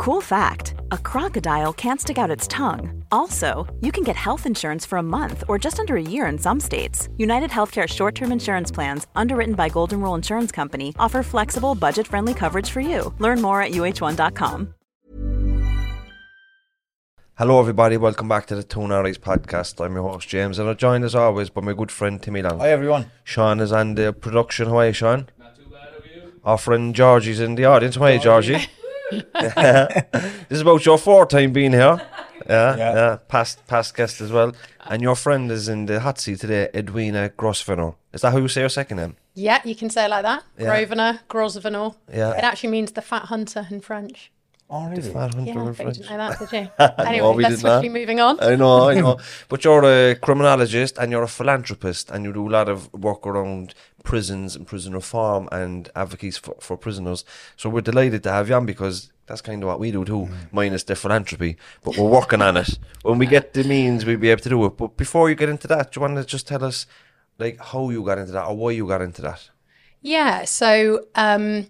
[0.00, 3.04] Cool fact a crocodile can't stick out its tongue.
[3.12, 6.38] Also, you can get health insurance for a month or just under a year in
[6.38, 7.10] some states.
[7.18, 12.06] United Healthcare short term insurance plans, underwritten by Golden Rule Insurance Company, offer flexible, budget
[12.06, 13.12] friendly coverage for you.
[13.18, 14.72] Learn more at uh1.com.
[17.34, 17.98] Hello, everybody.
[17.98, 19.84] Welcome back to the Two Eyes podcast.
[19.84, 22.58] I'm your host, James, and I'm joined as always by my good friend Timmy Long.
[22.58, 23.10] Hi everyone.
[23.22, 24.68] Sean is on the production.
[24.68, 25.28] How are you, Sean?
[25.38, 26.40] Not too bad, are you?
[26.42, 27.96] Our friend Georgie's in the audience.
[27.96, 28.66] How are you, Georgie?
[29.40, 32.00] this is about your fourth time being here.
[32.48, 33.16] Yeah, yeah, Yeah.
[33.28, 34.52] Past past guest as well.
[34.86, 37.92] And your friend is in the hot seat today, Edwina Grosvenor.
[38.12, 39.14] Is that how you say your second name?
[39.34, 40.42] Yeah, you can say it like that.
[40.58, 40.64] Yeah.
[40.66, 41.90] Grosvenor, Grosvenor.
[42.12, 42.32] Yeah.
[42.32, 44.32] It actually means the fat hunter in French.
[44.70, 45.02] Oh, really?
[45.02, 45.96] Fat hunter Yeah, in but you French.
[45.98, 46.68] didn't know that, did you?
[47.06, 47.84] Anyway, No, we let's did not.
[47.84, 48.40] moving on.
[48.40, 49.18] I know, I know.
[49.48, 53.26] but you're a criminologist and you're a philanthropist and you do a lot of work
[53.26, 57.24] around prisons and prison reform and advocates for, for prisoners.
[57.56, 60.28] So we're delighted to have you on because that's kind of what we do too,
[60.52, 61.56] minus the philanthropy.
[61.84, 62.78] But we're working on it.
[63.02, 64.76] When we get the means, we'll be able to do it.
[64.76, 66.86] But before you get into that, do you want to just tell us
[67.38, 69.48] like how you got into that or why you got into that?
[70.02, 71.68] Yeah, so um,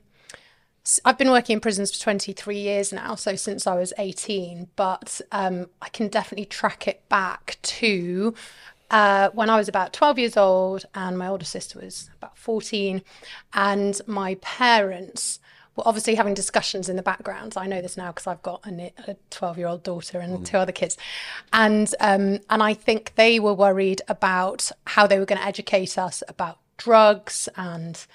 [0.85, 4.69] s- I've been working in prisons for 23 years now, so since I was 18,
[4.77, 8.35] but um, I can definitely track it back to
[8.91, 13.03] uh, when I was about 12 years old and my older sister was about 14,
[13.53, 15.39] and my parents
[15.77, 17.55] were obviously having discussions in the background.
[17.57, 20.73] I know this now because I've got a 12 year old daughter and two other
[20.73, 20.97] kids.
[21.53, 25.97] And, um, and I think they were worried about how they were going to educate
[25.97, 28.07] us about drugs and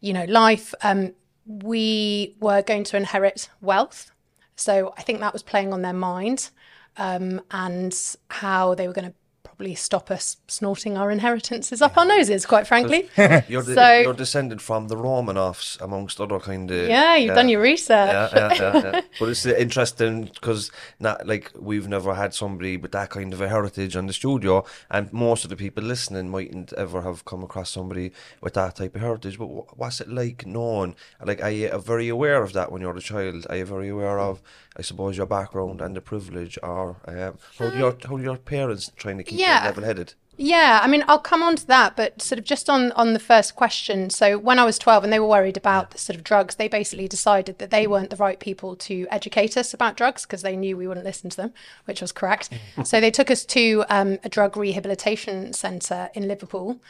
[0.00, 1.12] you know life um
[1.44, 4.12] we were going to inherit wealth
[4.54, 6.50] so i think that was playing on their mind
[6.98, 9.14] um and how they were going to
[9.56, 13.08] probably stop us snorting our inheritances up our noses quite frankly
[13.48, 16.88] You're, the, So- you're descended from the Romanovs, amongst other kind of.
[16.88, 19.00] yeah you've done your research yeah, yeah, yeah.
[19.18, 23.40] But it's uh, interesting because not like we've never had somebody with that kind of
[23.40, 27.42] a heritage on the studio, and most of the people listening mightn't ever have come
[27.42, 28.12] across somebody
[28.42, 29.38] with that type of heritage.
[29.38, 30.94] But wh- what's it like knowing?
[31.24, 33.46] Like, are you uh, very aware of that when you're a child?
[33.48, 34.42] Are you very aware of,
[34.76, 38.92] I suppose, your background and the privilege, or um, how do your how your parents
[38.96, 39.64] trying to keep Yeah.
[39.64, 40.14] level-headed?
[40.38, 43.18] Yeah, I mean, I'll come on to that, but sort of just on on the
[43.18, 44.10] first question.
[44.10, 46.68] So when I was twelve and they were worried about the sort of drugs, they
[46.68, 50.54] basically decided that they weren't the right people to educate us about drugs because they
[50.54, 51.54] knew we wouldn't listen to them,
[51.86, 52.50] which was correct.
[52.84, 56.80] so they took us to um, a drug rehabilitation centre in Liverpool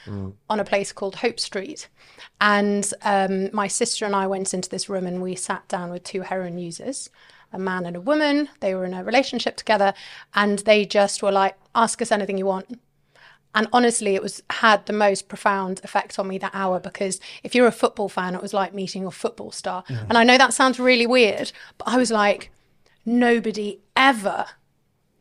[0.50, 1.88] on a place called Hope Street,
[2.40, 6.02] and um, my sister and I went into this room and we sat down with
[6.02, 7.10] two heroin users.
[7.52, 8.48] A man and a woman.
[8.60, 9.94] They were in a relationship together,
[10.34, 12.80] and they just were like, "Ask us anything you want."
[13.54, 17.54] And honestly, it was had the most profound effect on me that hour because if
[17.54, 19.82] you're a football fan, it was like meeting your football star.
[19.88, 22.50] And I know that sounds really weird, but I was like,
[23.06, 24.44] nobody ever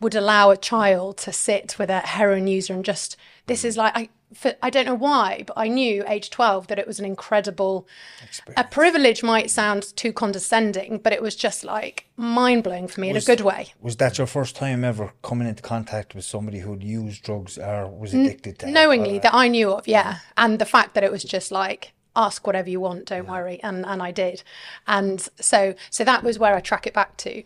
[0.02, 3.16] would allow a child to sit with a heroin user and just
[3.48, 6.78] this is like I for, I don't know why, but I knew age 12 that
[6.78, 7.88] it was an incredible
[8.58, 13.10] a privilege might sound too condescending, but it was just like mind blowing for me
[13.10, 13.74] in a good way.
[13.82, 17.88] Was that your first time ever coming into contact with somebody who'd used drugs or
[17.88, 20.18] was addicted to knowingly that I knew of, yeah.
[20.38, 23.86] And the fact that it was just like ask whatever you want, don't worry, and
[23.86, 24.44] and I did,
[24.88, 27.44] and so so that was where I track it back to.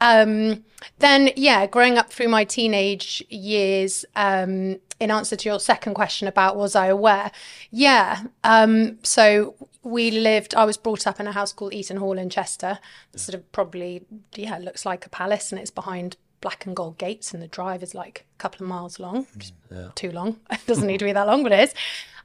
[0.00, 0.64] Um,
[0.98, 4.04] then yeah, growing up through my teenage years.
[4.16, 7.32] Um, in answer to your second question about was I aware,
[7.70, 8.24] yeah.
[8.44, 10.54] Um, so we lived.
[10.54, 12.78] I was brought up in a house called Eaton Hall in Chester.
[13.16, 14.04] Sort of probably
[14.34, 17.48] yeah, it looks like a palace, and it's behind black and gold gates, and the
[17.48, 20.38] drive is like a couple of miles long, which is too long.
[20.50, 21.74] It doesn't need to be that long, but it is.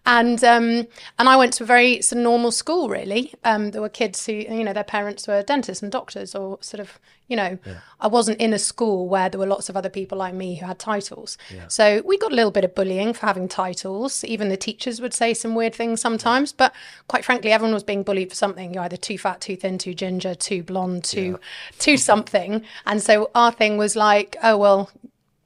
[0.07, 0.88] And um,
[1.19, 2.88] and I went to a very sort of normal school.
[2.88, 6.57] Really, um, there were kids who you know their parents were dentists and doctors, or
[6.62, 7.57] sort of you know,
[8.00, 10.65] I wasn't in a school where there were lots of other people like me who
[10.65, 11.38] had titles.
[11.68, 14.24] So we got a little bit of bullying for having titles.
[14.24, 16.54] Even the teachers would say some weird things sometimes.
[16.54, 16.74] But
[17.09, 18.74] quite frankly, everyone was being bullied for something.
[18.74, 21.38] You're either too fat, too thin, too ginger, too blonde, too
[21.80, 22.63] too something.
[22.86, 24.89] And so our thing was like, oh well,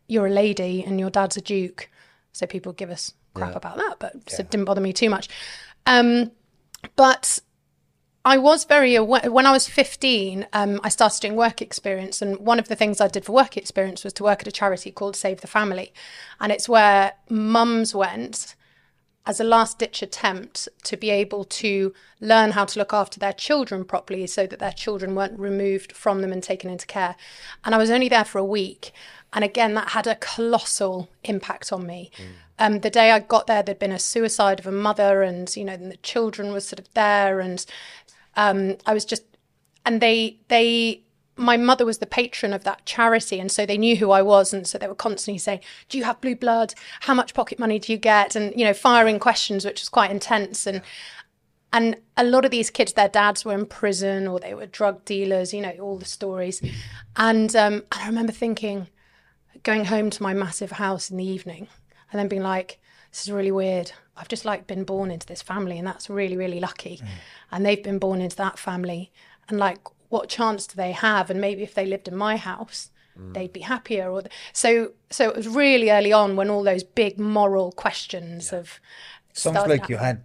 [0.08, 1.90] you're a lady and your dad's a duke.
[2.32, 5.30] So people give us crap about that, but so it didn't bother me too much.
[5.86, 6.32] Um,
[6.96, 7.40] but
[8.24, 10.48] I was very aware when I was 15.
[10.54, 13.58] Um, I started doing work experience, and one of the things I did for work
[13.58, 15.94] experience was to work at a charity called Save the Family,
[16.40, 18.56] and it's where mums went
[19.26, 23.34] as a last ditch attempt to be able to learn how to look after their
[23.34, 27.16] children properly so that their children weren't removed from them and taken into care.
[27.64, 28.92] And I was only there for a week.
[29.32, 32.10] And again, that had a colossal impact on me.
[32.18, 32.26] Mm.
[32.62, 35.66] Um, the day I got there, there'd been a suicide of a mother, and you
[35.66, 37.66] know, and the children were sort of there, and
[38.36, 39.24] um, I was just,
[39.84, 41.02] and they they
[41.38, 44.54] my mother was the patron of that charity and so they knew who I was
[44.54, 46.74] and so they were constantly saying do you have blue blood?
[47.00, 48.36] How much pocket money do you get?
[48.36, 50.82] and you know firing questions which was quite intense and
[51.74, 55.04] and a lot of these kids their dads were in prison or they were drug
[55.06, 56.62] dealers you know all the stories.
[57.16, 58.88] And um, I remember thinking
[59.64, 61.68] going home to my massive house in the evening
[62.12, 62.80] and then being like
[63.12, 66.38] this is really weird I've just like been born into this family and that's really
[66.38, 67.08] really lucky mm.
[67.52, 69.12] and they've been born into that family
[69.50, 69.80] and like
[70.12, 71.30] what chance do they have?
[71.30, 73.34] And maybe if they lived in my house, mm.
[73.34, 74.12] they'd be happier.
[74.12, 74.24] Or
[74.54, 78.60] so, so it was really early on when all those big moral questions yeah.
[78.60, 78.80] of
[79.34, 79.90] sounds like happening.
[79.90, 80.24] you had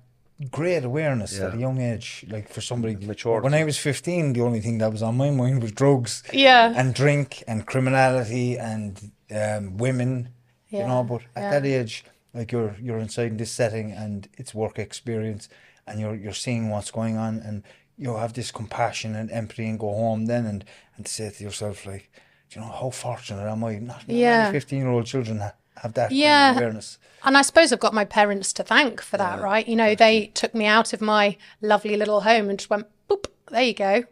[0.50, 1.46] great awareness yeah.
[1.46, 2.26] at a young age.
[2.28, 3.40] Like for somebody mature.
[3.40, 6.72] When I was fifteen, the only thing that was on my mind was drugs, yeah,
[6.76, 10.30] and drink and criminality and um, women.
[10.76, 10.82] Yeah.
[10.82, 11.50] You know, but at yeah.
[11.50, 15.48] that age, like you're you're inside this setting and it's work experience,
[15.86, 17.62] and you're you're seeing what's going on and
[17.98, 20.64] you have this compassion and empathy and go home then and,
[20.96, 22.10] and say to yourself, like,
[22.50, 23.78] you know, how fortunate am I?
[23.78, 24.52] Not, yeah.
[24.52, 25.42] 15 year old children
[25.76, 26.48] have that yeah.
[26.48, 26.98] Kind of awareness.
[27.24, 29.66] And I suppose I've got my parents to thank for that, yeah, right?
[29.66, 33.26] You know, they took me out of my lovely little home and just went, boop,
[33.50, 34.04] there you go,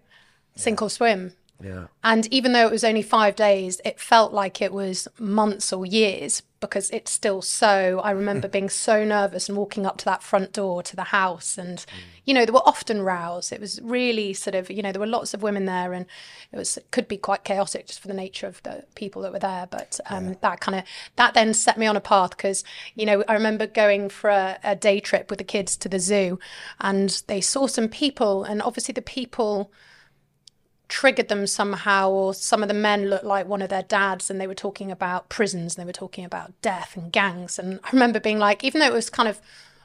[0.56, 0.86] sink yeah.
[0.86, 1.32] or swim.
[1.62, 1.86] Yeah.
[2.02, 5.86] And even though it was only five days, it felt like it was months or
[5.86, 8.00] years because it's still so.
[8.00, 11.58] I remember being so nervous and walking up to that front door to the house.
[11.58, 11.86] And, mm.
[12.24, 13.52] you know, there were often rows.
[13.52, 16.06] It was really sort of, you know, there were lots of women there and
[16.52, 19.32] it was, it could be quite chaotic just for the nature of the people that
[19.32, 19.66] were there.
[19.70, 20.34] But um, yeah.
[20.40, 20.84] that kind of,
[21.16, 22.64] that then set me on a path because,
[22.94, 26.00] you know, I remember going for a, a day trip with the kids to the
[26.00, 26.38] zoo
[26.80, 29.70] and they saw some people and obviously the people,
[30.88, 34.40] triggered them somehow, or some of the men looked like one of their dads, and
[34.40, 37.58] they were talking about prisons, and they were talking about death and gangs.
[37.58, 39.40] And I remember being like, even though it was kind of,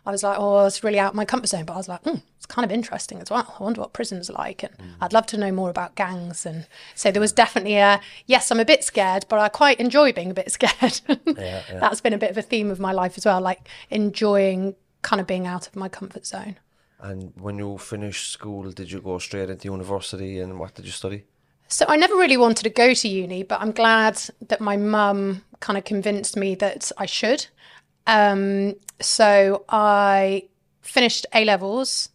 [0.06, 2.04] I was like, oh, it's really out of my comfort zone, but I was like,
[2.04, 3.56] mm, it's kind of interesting as well.
[3.60, 4.94] I wonder what prisons are like, and mm.
[5.02, 6.46] I'd love to know more about gangs.
[6.46, 10.12] And so there was definitely a yes, I'm a bit scared, but I quite enjoy
[10.14, 11.02] being a bit scared.
[11.08, 11.16] yeah,
[11.70, 11.80] yeah.
[11.80, 15.22] That's been a bit of a theme of my life as well, like enjoying kind
[15.22, 16.58] of being out of my comfort zone.
[17.00, 20.92] And when you finished school, did you go straight into university and what did you
[20.92, 21.26] study?
[21.68, 25.44] So I never really wanted to go to uni, but I'm glad that my mum
[25.60, 27.46] kind of convinced me that I should.
[28.08, 30.48] Um, so I
[30.82, 32.10] finished A levels,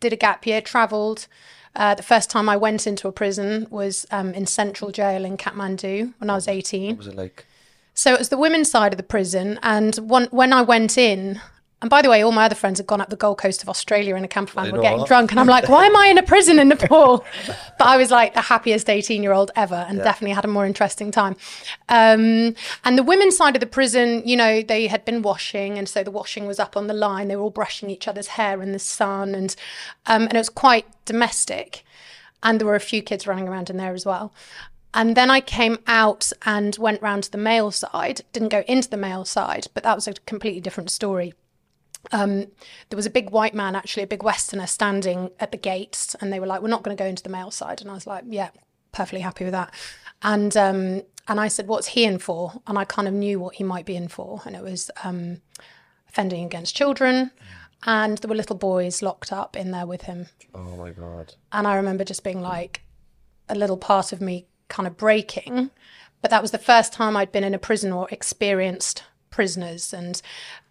[0.00, 1.26] did a gap year, travelled.
[1.74, 5.36] Uh, the first time I went into a prison was um, in Central Jail in
[5.36, 6.88] Kathmandu when I was 18.
[6.88, 7.46] What was it like?
[7.94, 11.40] So it was the women's side of the prison, and one, when I went in,
[11.80, 13.68] and by the way, all my other friends had gone up the Gold Coast of
[13.68, 16.18] Australia in a camper van, were getting drunk, and I'm like, why am I in
[16.18, 17.24] a prison in Nepal?
[17.46, 20.04] but I was like the happiest 18 year old ever, and yeah.
[20.04, 21.36] definitely had a more interesting time.
[21.88, 25.88] Um, and the women's side of the prison, you know, they had been washing, and
[25.88, 27.28] so the washing was up on the line.
[27.28, 29.54] They were all brushing each other's hair in the sun, and
[30.06, 31.84] um, and it was quite domestic.
[32.42, 34.32] And there were a few kids running around in there as well.
[34.94, 38.22] And then I came out and went round to the male side.
[38.32, 41.34] Didn't go into the male side, but that was a completely different story
[42.12, 42.46] um,
[42.88, 46.32] there was a big white man, actually, a big Westerner, standing at the gates, and
[46.32, 48.06] they were like, "We're not going to go into the male side." And I was
[48.06, 48.50] like, "Yeah,
[48.92, 49.72] perfectly happy with that."
[50.22, 53.56] And um, and I said, "What's he in for?" And I kind of knew what
[53.56, 55.42] he might be in for, and it was um,
[56.08, 57.30] offending against children,
[57.84, 60.26] and there were little boys locked up in there with him.
[60.54, 61.34] Oh my god!
[61.52, 62.82] And I remember just being like,
[63.48, 65.70] a little part of me kind of breaking,
[66.22, 70.22] but that was the first time I'd been in a prison or experienced prisoners and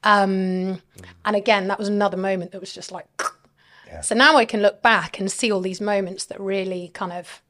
[0.03, 0.81] um,
[1.25, 3.07] and again that was another moment that was just like
[3.87, 4.01] yeah.
[4.01, 7.41] so now i can look back and see all these moments that really kind of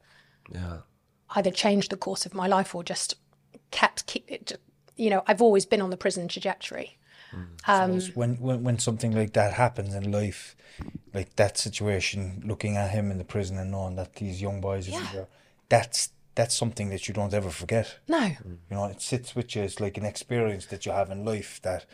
[0.51, 0.77] yeah.
[1.35, 3.15] either changed the course of my life or just
[3.71, 4.59] kept keep it
[4.95, 6.97] you know i've always been on the prison trajectory
[7.33, 7.45] mm.
[7.67, 10.55] um, when, when when something like that happens in life
[11.13, 14.87] like that situation looking at him in the prison and knowing that these young boys
[14.87, 15.07] yeah.
[15.13, 15.27] there,
[15.69, 17.97] that's that's something that you don't ever forget.
[18.07, 18.23] No.
[18.45, 19.63] You know, it sits with you.
[19.63, 21.85] It's like an experience that you have in life that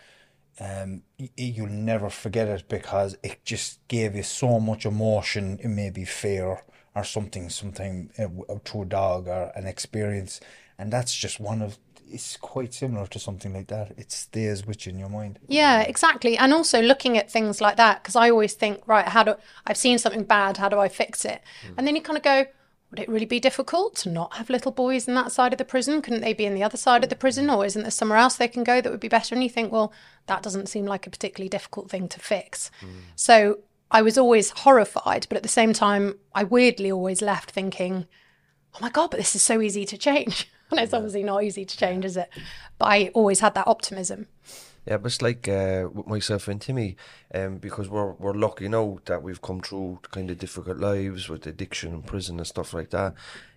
[0.59, 5.59] um, y- you'll never forget it because it just gave you so much emotion.
[5.63, 6.61] It may be fear
[6.93, 10.41] or something, something uh, to a dog or an experience.
[10.77, 13.93] And that's just one of, it's quite similar to something like that.
[13.97, 15.39] It stays with you in your mind.
[15.47, 16.37] Yeah, exactly.
[16.37, 19.35] And also looking at things like that, because I always think, right, how do
[19.65, 21.41] I've seen something bad, how do I fix it?
[21.77, 22.45] And then you kind of go,
[22.93, 25.65] would it really be difficult to not have little boys in that side of the
[25.65, 25.99] prison?
[25.99, 27.49] Couldn't they be in the other side of the prison?
[27.49, 29.33] Or isn't there somewhere else they can go that would be better?
[29.33, 29.91] And you think, well,
[30.27, 32.69] that doesn't seem like a particularly difficult thing to fix.
[32.81, 32.89] Mm.
[33.15, 33.59] So
[33.89, 38.05] I was always horrified, but at the same time, I weirdly always left thinking,
[38.75, 40.51] oh my God, but this is so easy to change.
[40.69, 42.29] and it's obviously not easy to change, is it?
[42.77, 44.27] But I always had that optimism.
[44.85, 46.97] Yeah, but it's like uh, with myself and Timmy,
[47.33, 51.47] um, because we're we're lucky now that we've come through kind of difficult lives with
[51.47, 53.13] addiction and prison and stuff like that.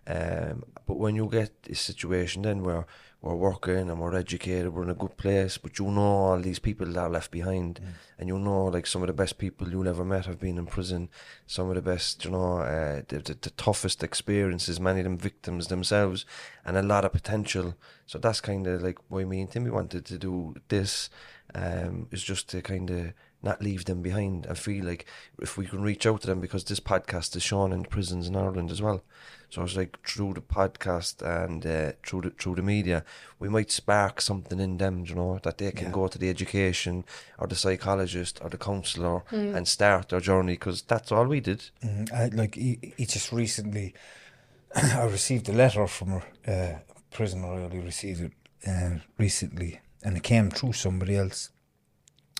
[0.07, 2.87] Um, but when you get a situation then where
[3.27, 6.61] we're working and we're educated, we're in a good place, but you know all these
[6.61, 7.81] people that are left behind,
[8.19, 10.67] and you know like some of the best people you'll ever met have been in
[10.67, 11.09] prison,
[11.47, 15.19] some of the best, you know, uh, the, the, the toughest experiences, many of them
[15.19, 16.25] victims themselves,
[16.65, 17.75] and a lot of potential.
[18.07, 21.11] So that's kind of like why me and Timmy wanted to do this,
[21.55, 23.13] um, is just to kind of
[23.47, 24.47] not leave them behind.
[24.51, 25.07] I feel like
[25.41, 28.37] if we can reach out to them because this podcast is shown in prisons in
[28.37, 29.03] Ireland as well.
[29.49, 33.05] So it's like through the podcast and uh, through the through the media,
[33.39, 37.05] we might spark something in them, you know, that they can go to the education
[37.39, 41.71] or the psychologist or the counsellor and start their journey because that's all we did.
[41.85, 43.95] Mm, I, like he, he just recently,
[44.75, 46.79] I received a letter from a uh,
[47.13, 47.47] prisoner.
[47.47, 48.33] I only received it
[48.69, 51.51] uh, recently, and it came through somebody else,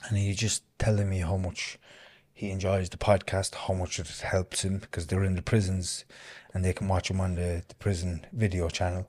[0.05, 1.79] and he just telling me how much
[2.33, 6.05] he enjoys the podcast, how much it helps him because they're in the prisons,
[6.53, 9.09] and they can watch him on the, the prison video channel.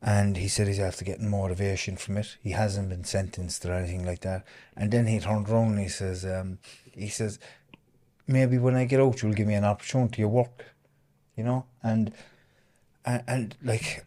[0.00, 2.36] And he said he's after getting motivation from it.
[2.42, 4.44] He hasn't been sentenced or anything like that.
[4.76, 6.58] And then he turned around and he says, um,
[6.90, 7.38] he says,
[8.26, 10.64] maybe when I get out, you'll give me an opportunity to work,
[11.36, 11.66] you know?
[11.84, 12.12] And,
[13.04, 14.04] and, and like,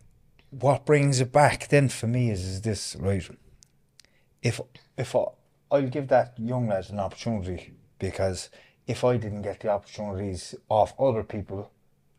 [0.50, 3.30] what brings it back then for me is, is this, right?
[4.42, 4.60] If,
[4.98, 5.25] if I,
[5.72, 8.50] I'll give that young lad an opportunity because
[8.88, 11.72] if I didn't get the opportunities of other people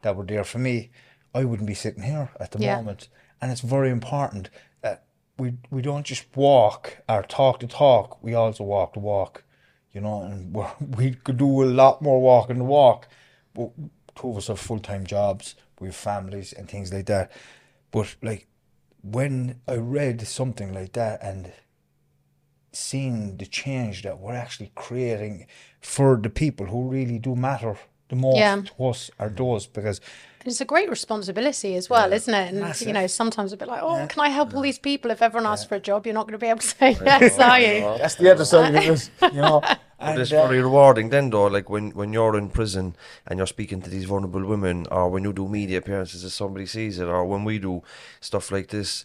[0.03, 0.91] that were there for me,
[1.35, 2.77] I wouldn't be sitting here at the Yeah.
[2.77, 3.09] moment.
[3.41, 4.51] And it's very important
[4.81, 5.05] that
[5.39, 9.45] we we don't just walk or talk the talk, we also walk the walk,
[9.93, 13.09] you know, and we're, we could do a lot more walking the walk.
[13.55, 13.71] But
[14.15, 17.31] two of us have full time jobs, we have families and things like that.
[17.91, 18.49] But like
[19.03, 21.53] when I read something like that and
[22.77, 25.47] seeing the change that we're actually creating
[25.81, 27.77] for the people who really do matter
[28.09, 28.63] the most Yeah.
[28.63, 30.01] to us are those because
[30.45, 32.51] It's a great responsibility as well, isn't it?
[32.53, 32.87] And Massive.
[32.87, 35.11] you know, sometimes a bit like, oh, can I help all these people?
[35.11, 37.37] If everyone asks for a job, you're not going to be able to say yes,
[37.41, 37.99] are you?
[37.99, 39.61] that's the other side of it, you know.
[39.99, 42.95] And, it's uh, very rewarding then though, like when, when you're in prison
[43.27, 46.67] and you're speaking to these vulnerable women or when you do media appearances if somebody
[46.67, 47.83] sees it or when we do
[48.21, 49.05] stuff like this,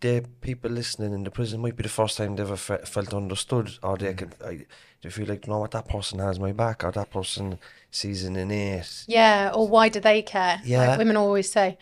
[0.00, 3.14] the people listening in the prison might be the first time they've ever fe- felt
[3.14, 4.18] understood or they mm.
[4.18, 4.66] can I,
[5.02, 7.58] they feel like, know what, that person has my back or that person
[7.90, 9.04] sees an innate.
[9.06, 10.60] Yeah, or why do they care?
[10.64, 10.88] Yeah.
[10.88, 11.78] Like women always say,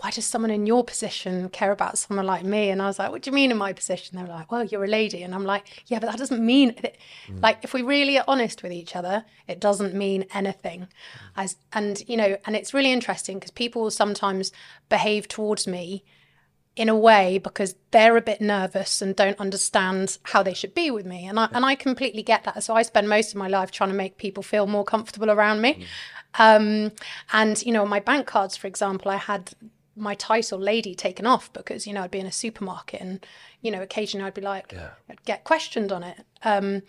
[0.00, 2.70] why does someone in your position care about someone like me?
[2.70, 4.16] And I was like, what do you mean in my position?
[4.16, 5.22] They were like, well, you're a lady.
[5.22, 6.96] And I'm like, yeah, but that doesn't mean, it.
[7.26, 7.42] Mm.
[7.42, 10.82] like, if we really are honest with each other, it doesn't mean anything.
[10.82, 10.86] Mm.
[11.36, 14.52] As And, you know, and it's really interesting because people will sometimes
[14.88, 16.04] behave towards me
[16.78, 20.92] in a way because they're a bit nervous and don't understand how they should be
[20.92, 21.26] with me.
[21.26, 22.62] And I and I completely get that.
[22.62, 25.60] So I spend most of my life trying to make people feel more comfortable around
[25.60, 25.84] me.
[26.38, 26.92] Um
[27.32, 29.54] and you know my bank cards for example I had
[29.96, 33.26] my title lady taken off because you know I'd be in a supermarket and
[33.60, 34.72] you know occasionally I'd be like
[35.10, 36.18] I'd get questioned on it.
[36.44, 36.82] Um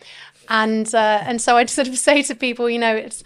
[0.50, 3.24] and uh, and so I'd sort of say to people you know it's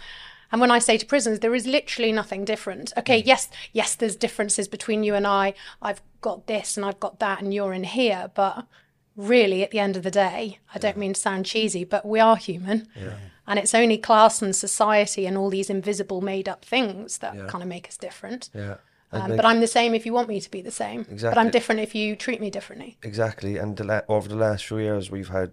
[0.54, 2.92] and when I say to prisons, there is literally nothing different.
[2.96, 5.52] Okay, yes, yes, there's differences between you and I.
[5.82, 8.30] I've got this and I've got that, and you're in here.
[8.36, 8.64] But
[9.16, 12.20] really, at the end of the day, I don't mean to sound cheesy, but we
[12.20, 12.86] are human.
[13.48, 17.60] And it's only class and society and all these invisible made up things that kind
[17.60, 18.48] of make us different.
[18.54, 18.76] Yeah.
[19.10, 21.00] Um, but I'm the same if you want me to be the same.
[21.10, 21.34] Exactly.
[21.34, 22.96] But I'm different if you treat me differently.
[23.02, 25.50] Exactly, and the la- over the last few years, we've had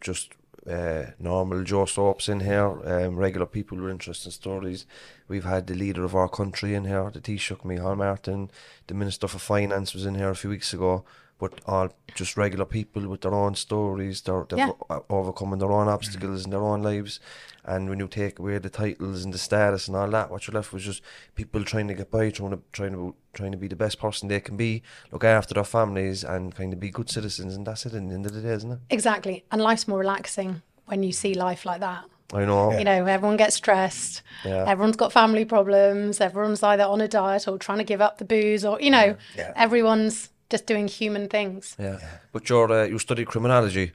[0.00, 0.34] just
[0.68, 4.86] uh, normal Joe Soaps in here, um, regular people with interesting stories.
[5.28, 8.50] We've had the leader of our country in here, the Taoiseach Micheál Martin,
[8.86, 11.04] the Minister for Finance was in here a few weeks ago,
[11.38, 14.98] but all just regular people with their own stories, they're, they're Yeah.
[15.10, 17.20] overcoming their own obstacles in their own lives.
[17.68, 20.54] And when you take away the titles and the status and all that, what you're
[20.54, 21.02] left with is just
[21.34, 24.28] people trying to get by, trying to trying to trying to be the best person
[24.28, 24.82] they can be,
[25.12, 27.56] look after their families, and kind of be good citizens.
[27.56, 27.92] And that's it.
[27.94, 28.78] In the end of the day, isn't it?
[28.90, 29.44] Exactly.
[29.50, 32.04] And life's more relaxing when you see life like that.
[32.32, 32.76] I know.
[32.76, 34.22] You know, everyone gets stressed.
[34.44, 34.64] Yeah.
[34.68, 36.20] Everyone's got family problems.
[36.20, 39.16] Everyone's either on a diet or trying to give up the booze, or you know,
[39.36, 39.52] Yeah.
[39.56, 41.74] everyone's just doing human things.
[41.78, 41.98] Yeah.
[42.32, 43.92] But you're, uh, you studied criminology.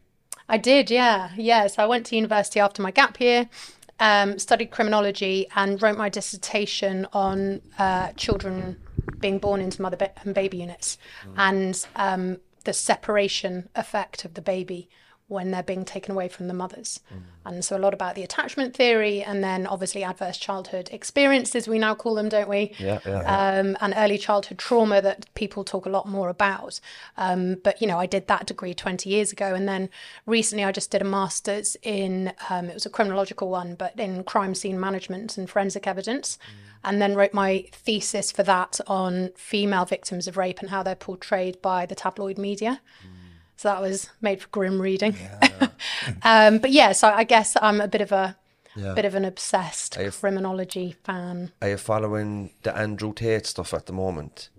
[0.51, 1.67] I did, yeah, yeah.
[1.67, 3.49] So I went to university after my gap year,
[4.01, 8.75] um, studied criminology, and wrote my dissertation on uh, children
[9.19, 10.97] being born into mother and baby units
[11.37, 14.89] and um, the separation effect of the baby
[15.31, 16.99] when they're being taken away from the mothers.
[17.45, 21.79] And so a lot about the attachment theory and then obviously adverse childhood experiences, we
[21.79, 22.73] now call them, don't we?
[22.77, 23.21] Yeah, yeah,
[23.59, 26.79] Um, and early childhood trauma that people talk a lot more about.
[27.17, 29.55] Um, but, you know, I did that degree 20 years ago.
[29.55, 29.89] And then
[30.25, 34.23] recently I just did a master's in, um, it was a criminological one, but in
[34.25, 36.37] crime scene management and forensic evidence.
[36.83, 40.95] And then wrote my thesis for that on female victims of rape and how they're
[40.95, 42.81] portrayed by the tabloid media.
[43.61, 45.15] So that was made for grim reading.
[46.23, 48.35] um, but yeah, so I guess I'm a bit of a
[48.75, 51.51] bit of an obsessed I- criminology fan.
[51.61, 54.49] Are you following the Andrew Tate stuff at the moment?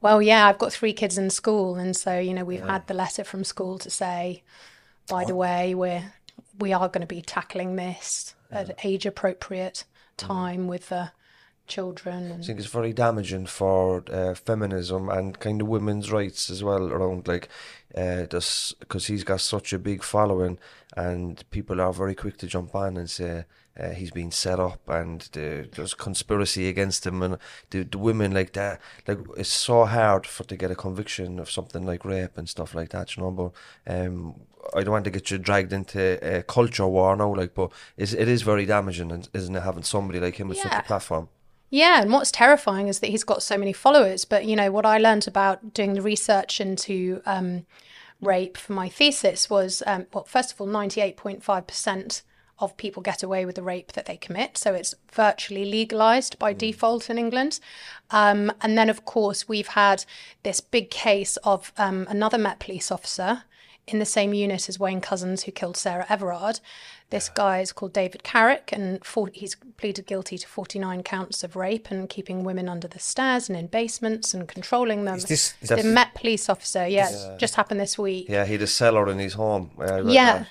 [0.00, 2.94] Well, yeah, I've got three kids in school, and so you know we've had the
[2.94, 4.44] letter from school to say,
[5.08, 6.12] by the way, we're
[6.56, 9.82] we are going to be tackling this at age appropriate
[10.16, 11.10] time with the
[11.66, 12.32] children.
[12.32, 16.92] I think it's very damaging for uh, feminism and kind of women's rights as well
[16.92, 17.48] around like
[17.96, 20.58] uh, this because he's got such a big following
[20.96, 23.44] and people are very quick to jump on and say
[23.78, 27.38] uh, he's been set up and the, there's conspiracy against him and
[27.70, 31.50] the, the women like that like it's so hard for to get a conviction of
[31.50, 34.34] something like rape and stuff like that you know but um
[34.74, 38.12] I don't want to get you dragged into a culture war now like but it's,
[38.12, 41.28] it is very damaging and isn't it having somebody like him with such a platform
[41.74, 44.24] Yeah, and what's terrifying is that he's got so many followers.
[44.24, 47.66] But you know what I learned about doing the research into um,
[48.20, 52.22] rape for my thesis was, um, well, first of all, ninety-eight point five percent
[52.60, 56.52] of people get away with the rape that they commit, so it's virtually legalized by
[56.52, 57.58] default in England.
[58.12, 60.04] Um, and then, of course, we've had
[60.44, 63.42] this big case of um, another Met police officer
[63.86, 66.60] in the same unit as Wayne Couzens, who killed Sarah Everard.
[67.10, 71.54] This guy is called David Carrick, and for, he's pleaded guilty to 49 counts of
[71.54, 75.16] rape and keeping women under the stairs and in basements and controlling them.
[75.16, 76.88] Is this- is the Met police officer?
[76.88, 78.26] Yes, just happened this week.
[78.28, 79.70] Yeah, he had a cellar in his home.
[79.78, 80.44] Yeah.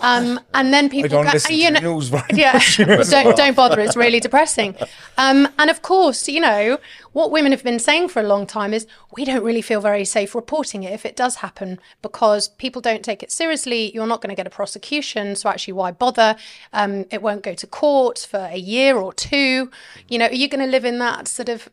[0.00, 3.80] Um, and then people don't go, you know, the news very yeah, don't don't bother.
[3.80, 4.74] It's really depressing.
[5.18, 6.78] Um, and of course, you know
[7.12, 10.04] what women have been saying for a long time is we don't really feel very
[10.04, 13.92] safe reporting it if it does happen because people don't take it seriously.
[13.94, 16.36] You're not going to get a prosecution, so actually, why bother?
[16.72, 19.70] Um, it won't go to court for a year or two.
[20.08, 21.68] You know, are you going to live in that sort of?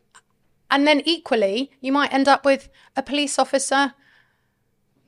[0.70, 3.94] And then equally, you might end up with a police officer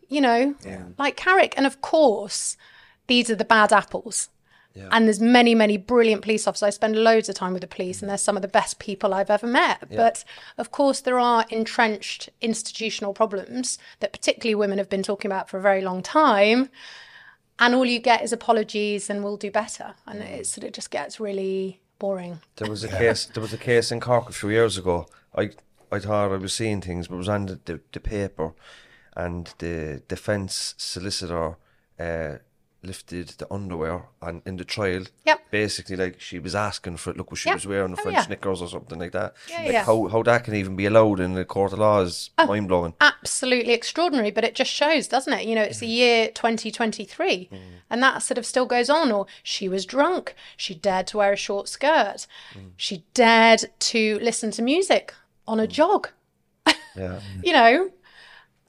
[0.09, 0.55] you know,
[0.99, 1.55] like Carrick.
[1.57, 2.59] And of course,
[3.07, 4.29] these are the bad apples.
[4.91, 6.67] And there's many, many brilliant police officers.
[6.67, 9.13] I spend loads of time with the police, and they're some of the best people
[9.13, 9.83] I've ever met.
[9.97, 10.25] But
[10.57, 15.59] of course, there are entrenched institutional problems that particularly women have been talking about for
[15.59, 16.71] a very long time.
[17.59, 19.95] And all you get is apologies, and we'll do better.
[20.07, 22.41] And it sort of just gets really boring.
[22.57, 23.27] There was a case.
[23.27, 25.07] There was a case in Cork a few years ago.
[25.37, 25.51] I
[25.93, 28.55] I thought I was seeing things, but it was on the, the, the paper,
[29.15, 31.59] and the defence solicitor
[32.01, 32.39] uh,
[32.83, 35.05] lifted the underwear and in the trial.
[35.25, 35.41] Yep.
[35.51, 37.17] Basically, like she was asking for it.
[37.17, 37.57] Look what she Yep.
[37.57, 38.27] was wearing, the Oh, French yeah.
[38.29, 39.35] knickers or something like that.
[39.49, 39.85] Yeah, like yeah.
[39.85, 42.47] how how that can even be allowed in the court of law is Oh.
[42.47, 42.95] mind blowing.
[43.01, 45.47] absolutely extraordinary, but it just shows, doesn't it?
[45.47, 45.97] You know, it's the mm.
[45.97, 47.59] year 2023 mm.
[47.89, 49.13] and that sort of still goes on.
[49.13, 50.35] Or she was drunk.
[50.57, 52.27] She dared to wear a short skirt.
[52.55, 52.71] Mm.
[52.77, 55.15] She dared to listen to music
[55.47, 56.09] on a jog,
[56.97, 57.91] Yeah, you know.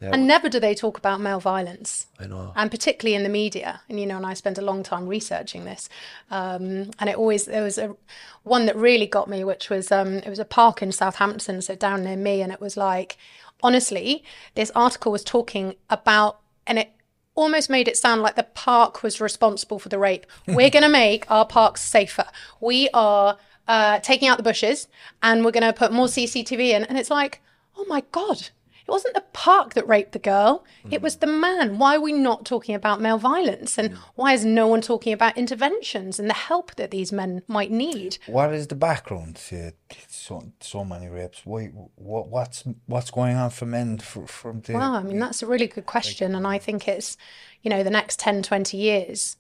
[0.03, 0.09] Yeah.
[0.11, 2.51] And never do they talk about male violence I know.
[2.57, 3.81] and particularly in the media.
[3.87, 5.87] And you know, and I spent a long time researching this.
[6.29, 7.95] Um, and it always there was a
[8.43, 11.73] one that really got me, which was um, it was a park in Southampton, so
[11.75, 13.17] down near me, and it was like,
[13.61, 16.91] honestly, this article was talking about, and it
[17.35, 20.25] almost made it sound like the park was responsible for the rape.
[20.47, 22.25] We're going to make our parks safer.
[22.59, 23.37] We are
[23.69, 24.89] uh, taking out the bushes,
[25.21, 26.83] and we're going to put more CCTV in.
[26.83, 27.41] And it's like,
[27.77, 28.49] oh my god.
[28.85, 30.65] It wasn't the park that raped the girl.
[30.91, 31.77] It was the man.
[31.77, 33.77] Why are we not talking about male violence?
[33.77, 37.71] And why is no one talking about interventions and the help that these men might
[37.71, 38.17] need?
[38.27, 39.71] What is the background to
[40.07, 41.45] so so many rapes?
[41.45, 44.73] Why, what what's what's going on for men for, from the?
[44.73, 46.35] Well, I mean, that's a really good question.
[46.35, 47.15] And I think it's,
[47.61, 49.37] you know, the next 10, 20 years,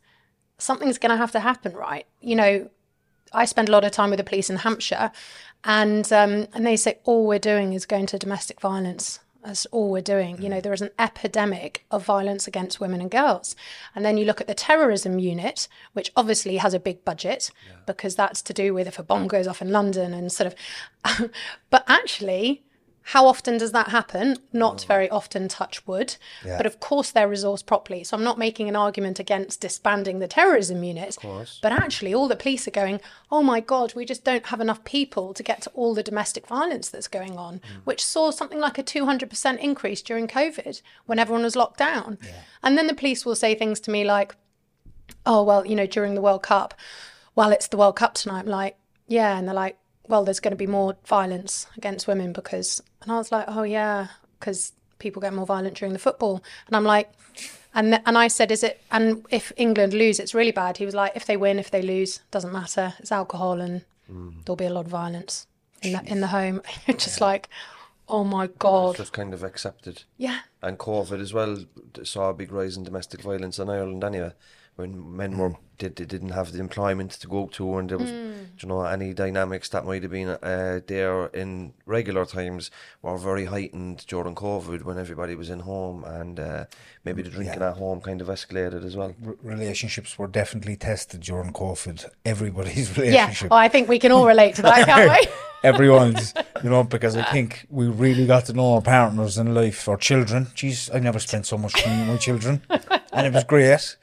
[0.57, 2.05] something's going to have to happen, right?
[2.21, 2.69] You know,
[3.33, 5.11] I spend a lot of time with the police in Hampshire,
[5.63, 9.19] and um, and they say all we're doing is going to domestic violence.
[9.43, 10.41] That's all we're doing.
[10.41, 10.63] You know, mm.
[10.63, 13.55] there is an epidemic of violence against women and girls.
[13.93, 17.51] And then you look at the terrorism unit, which obviously has a big budget
[17.85, 19.29] because that's to do with if a bomb mm.
[19.29, 21.31] goes off in London and sort of.
[21.69, 22.63] but actually,
[23.07, 24.37] How often does that happen?
[24.53, 24.87] Not oh.
[24.87, 26.15] very often, touch wood.
[26.45, 26.57] Yeah.
[26.57, 28.03] But of course, they're resourced properly.
[28.03, 31.17] So I'm not making an argument against disbanding the terrorism unit.
[31.61, 34.83] But actually, all the police are going, oh my God, we just don't have enough
[34.85, 37.79] people to get to all the domestic violence that's going on, hmm.
[37.83, 42.17] which saw something like a 200% increase during COVID when everyone was locked down.
[42.63, 44.35] And then the police will say things to me like,
[45.25, 46.73] oh, well, you know, during the World Cup,
[47.35, 48.41] well, it's the World Cup tonight.
[48.41, 49.37] I'm like, yeah.
[49.37, 53.17] And they're like, well, there's going to be more violence against women because, and I
[53.17, 54.07] was like, oh, yeah,
[54.39, 56.43] because people get more violent during the football.
[56.67, 57.11] And I'm like,
[57.73, 60.77] and th- and I said, is it, and if England lose, it's really bad.
[60.77, 62.93] He was like, if they win, if they lose, doesn't matter.
[62.99, 64.33] It's alcohol and mm.
[64.45, 65.47] there'll be a lot of violence
[65.81, 66.61] in the, in the home.
[66.87, 67.49] Just like,
[68.07, 68.91] oh my God.
[68.91, 70.03] It's just kind of accepted.
[70.17, 70.39] Yeah.
[70.61, 71.65] And COVID as well
[72.03, 74.33] saw a big rise in domestic violence in Ireland anyway.
[74.75, 78.09] When men were did they didn't have the employment to go to, and there was,
[78.09, 78.31] Hmm.
[78.59, 83.45] you know, any dynamics that might have been uh, there in regular times were very
[83.45, 86.65] heightened during COVID when everybody was in home, and uh,
[87.03, 89.13] maybe the drinking at home kind of escalated as well.
[89.25, 92.05] R- relationships were definitely tested during COVID.
[92.25, 93.21] Everybody's relationship Yeah.
[93.25, 93.51] relationship.
[93.51, 95.31] Oh, I think we can all relate to that, can't we?
[95.69, 96.33] Everyone's,
[96.63, 99.97] you know, because I think we really got to know our partners in life, our
[99.97, 100.47] children.
[100.55, 102.61] Jeez, I never spent so much time with my children,
[103.11, 103.95] and it was great.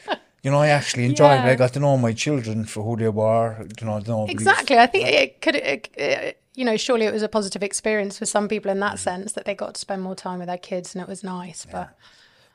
[0.43, 1.45] You know, I actually enjoyed it.
[1.45, 3.67] I got to know my children for who they were.
[3.81, 4.79] You know, nobody was- Exactly.
[4.79, 8.27] I think it could, it, it, you know, surely it was a positive experience for
[8.27, 10.95] some people in that sense that they got to spend more time with their kids
[10.95, 11.67] and it was nice.
[11.71, 11.97] But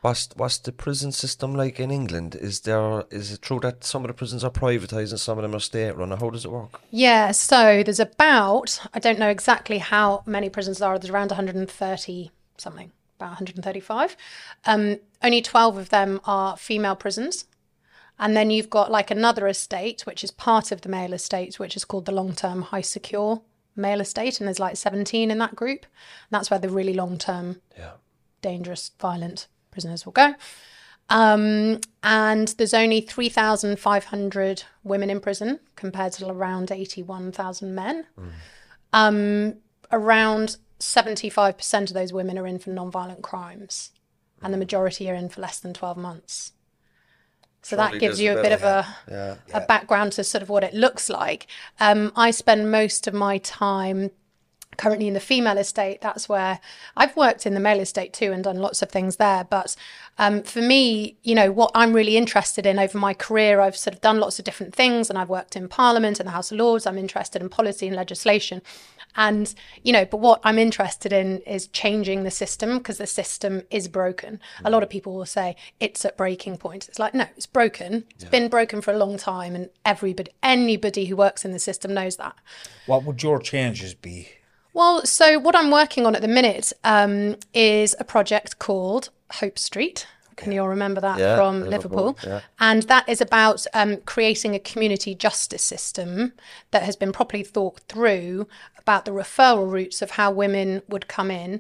[0.02, 2.36] What's what's the prison system like in England?
[2.36, 5.42] Is there is it true that some of the prisons are privatised and some of
[5.42, 6.12] them are state run?
[6.12, 6.80] How does it work?
[6.92, 11.32] yeah, so there's about, I don't know exactly how many prisons there are, there's around
[11.32, 14.16] 130 something, about 135.
[14.66, 17.46] Um, only 12 of them are female prisons.
[18.18, 21.76] And then you've got like another estate, which is part of the male estate, which
[21.76, 23.42] is called the long term high secure
[23.76, 24.40] male estate.
[24.40, 25.84] And there's like 17 in that group.
[25.84, 27.92] And that's where the really long term, Yeah.
[28.42, 30.36] dangerous, violent prisoners will go.
[31.10, 38.08] Um, and there's only 3,500 women in prison compared to around 81,000 men.
[38.94, 39.56] Um,
[39.92, 43.92] around 75% of those women are in for non-violent crimes,
[44.42, 46.54] and the majority are in for less than 12 months.
[47.66, 49.36] So that gives you a bit of a, Yeah.
[49.52, 51.48] a background to sort of what it looks like.
[51.80, 54.12] Um, I spend most of my time
[54.78, 56.00] currently in the female estate.
[56.00, 56.60] That's where
[56.96, 59.46] I've worked in the male estate too and done lots of things there.
[59.46, 59.76] But
[60.20, 63.96] um, for me, you know, what I'm really interested in over my career, I've sort
[63.96, 66.60] of done lots of different things and I've worked in Parliament and the House of
[66.60, 66.86] Lords.
[66.86, 68.62] I'm interested in policy and legislation.
[69.16, 73.64] And, you know, but what I'm interested in is changing the system because the system
[73.70, 74.40] is broken.
[74.64, 76.88] A lot of people will say it's at breaking point.
[76.90, 78.06] It's like, no, it's broken.
[78.16, 79.56] It's been broken for a long time.
[79.56, 82.36] And everybody, anybody who works in the system knows that.
[82.86, 84.30] What would your changes be?
[84.74, 89.58] Well, so what I'm working on at the minute um, is a project called Hope
[89.58, 90.06] Street.
[90.36, 92.18] Can you all remember that Yeah, from Liverpool, Liverpool?
[92.30, 92.42] yeah.
[92.60, 96.34] And that is about um, creating a community justice system
[96.72, 101.32] that has been properly thought through about the referral routes of how women would come
[101.32, 101.60] in,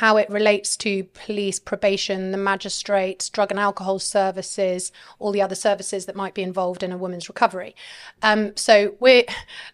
[0.00, 5.54] how it relates to police, probation, the magistrates, drug and alcohol services, all the other
[5.54, 7.76] services that might be involved in a woman's recovery.
[8.22, 9.22] Um, so we're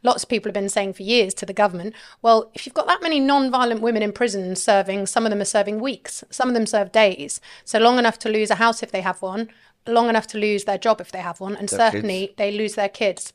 [0.02, 2.86] lots of people have been saying for years to the government, well, if you've got
[2.86, 6.54] that many non-violent women in prison serving, some of them are serving weeks, some of
[6.54, 9.50] them serve days, so long enough to lose a house if they have one,
[9.86, 12.76] long enough to lose their job if they have one, and Their certainly they lose
[12.76, 13.32] their kids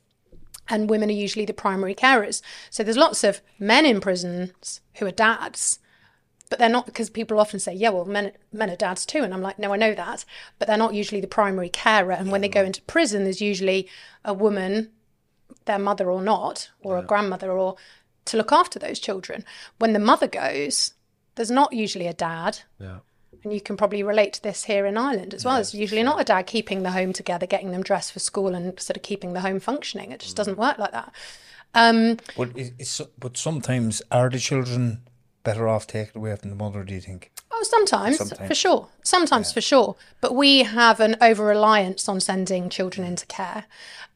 [0.67, 2.41] and women are usually the primary carers.
[2.69, 5.79] So there's lots of men in prisons who are dads,
[6.49, 9.33] but they're not because people often say, "Yeah, well, men men are dads too," and
[9.33, 10.25] I'm like, "No, I know that,"
[10.59, 12.11] but they're not usually the primary carer.
[12.11, 13.87] And when they go into prison, there's usually
[14.23, 14.91] a woman,
[15.65, 17.75] their mother or not, or a grandmother, or
[18.25, 19.45] to look after those children.
[19.77, 20.93] When the mother goes,
[21.35, 22.59] there's not usually a dad.
[22.79, 22.99] Yeah.
[23.45, 25.57] And you can probably relate to this here in Ireland as well.
[25.57, 28.77] It's usually not a dad keeping the home together, getting them dressed for school, and
[28.79, 30.11] sort of keeping the home functioning.
[30.11, 31.13] It just doesn't work like that.
[31.75, 35.01] Um, But it's but sometimes are the children
[35.43, 36.83] better off taken away from the mother?
[36.83, 37.31] Do you think?
[37.51, 38.47] oh, sometimes, Sometimes.
[38.47, 38.87] for sure.
[39.03, 39.95] Sometimes for sure.
[40.19, 43.65] But we have an over reliance on sending children into care.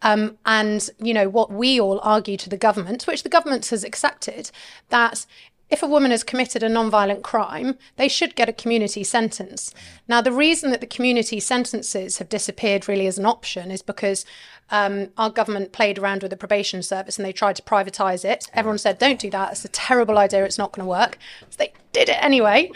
[0.01, 3.83] Um, and, you know, what we all argue to the government, which the government has
[3.83, 4.51] accepted,
[4.89, 5.25] that
[5.69, 9.73] if a woman has committed a non-violent crime, they should get a community sentence.
[10.07, 14.25] Now, the reason that the community sentences have disappeared really as an option is because
[14.71, 18.47] um, our government played around with the probation service and they tried to privatise it.
[18.53, 19.51] Everyone said, "Don't do that.
[19.51, 20.43] It's a terrible idea.
[20.43, 21.17] It's not going to work."
[21.49, 22.71] So they did it anyway,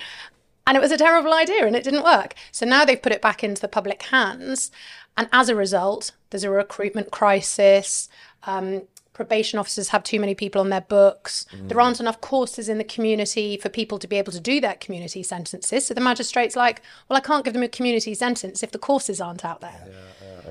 [0.65, 2.35] and it was a terrible idea and it didn't work.
[2.51, 4.71] So now they've put it back into the public hands,
[5.17, 8.09] and as a result, there's a recruitment crisis.
[8.45, 11.45] Um, probation officers have too many people on their books.
[11.67, 14.75] There aren't enough courses in the community for people to be able to do their
[14.75, 15.87] community sentences.
[15.87, 19.21] So the magistrate's like, well, I can't give them a community sentence if the courses
[19.21, 19.87] aren't out there.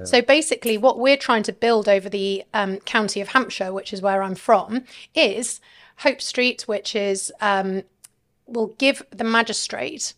[0.04, 4.02] So basically, what we're trying to build over the um, county of Hampshire, which is
[4.02, 5.60] where I'm from, is
[5.98, 7.82] Hope Street, which is um,
[8.46, 10.14] will give the magistrate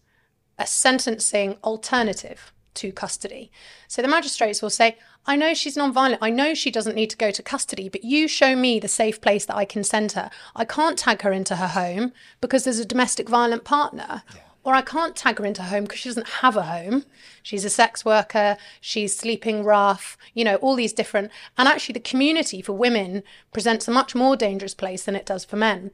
[0.59, 3.51] a sentencing alternative to custody.
[3.89, 6.23] So the magistrates will say, I know she's non-violent.
[6.23, 9.21] I know she doesn't need to go to custody, but you show me the safe
[9.21, 10.31] place that I can send her.
[10.55, 14.23] I can't tag her into her home because there's a domestic violent partner.
[14.65, 17.05] Or I can't tag her into her home because she doesn't have a home.
[17.43, 18.57] She's a sex worker.
[18.81, 21.31] She's sleeping rough, you know, all these different.
[21.59, 25.45] And actually, the community for women presents a much more dangerous place than it does
[25.45, 25.91] for men.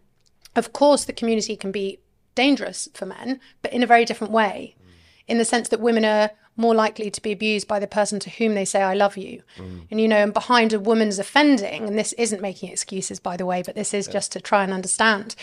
[0.55, 1.99] Of course, the community can be
[2.37, 4.93] dangerous for men, but in a very different way, mm.
[5.27, 8.30] in the sense that women are more likely to be abused by the person to
[8.30, 9.42] whom they say, I love you.
[9.56, 9.86] Mm.
[9.90, 13.46] And, you know, and behind a woman's offending, and this isn't making excuses, by the
[13.46, 15.34] way, but this is just to try and understand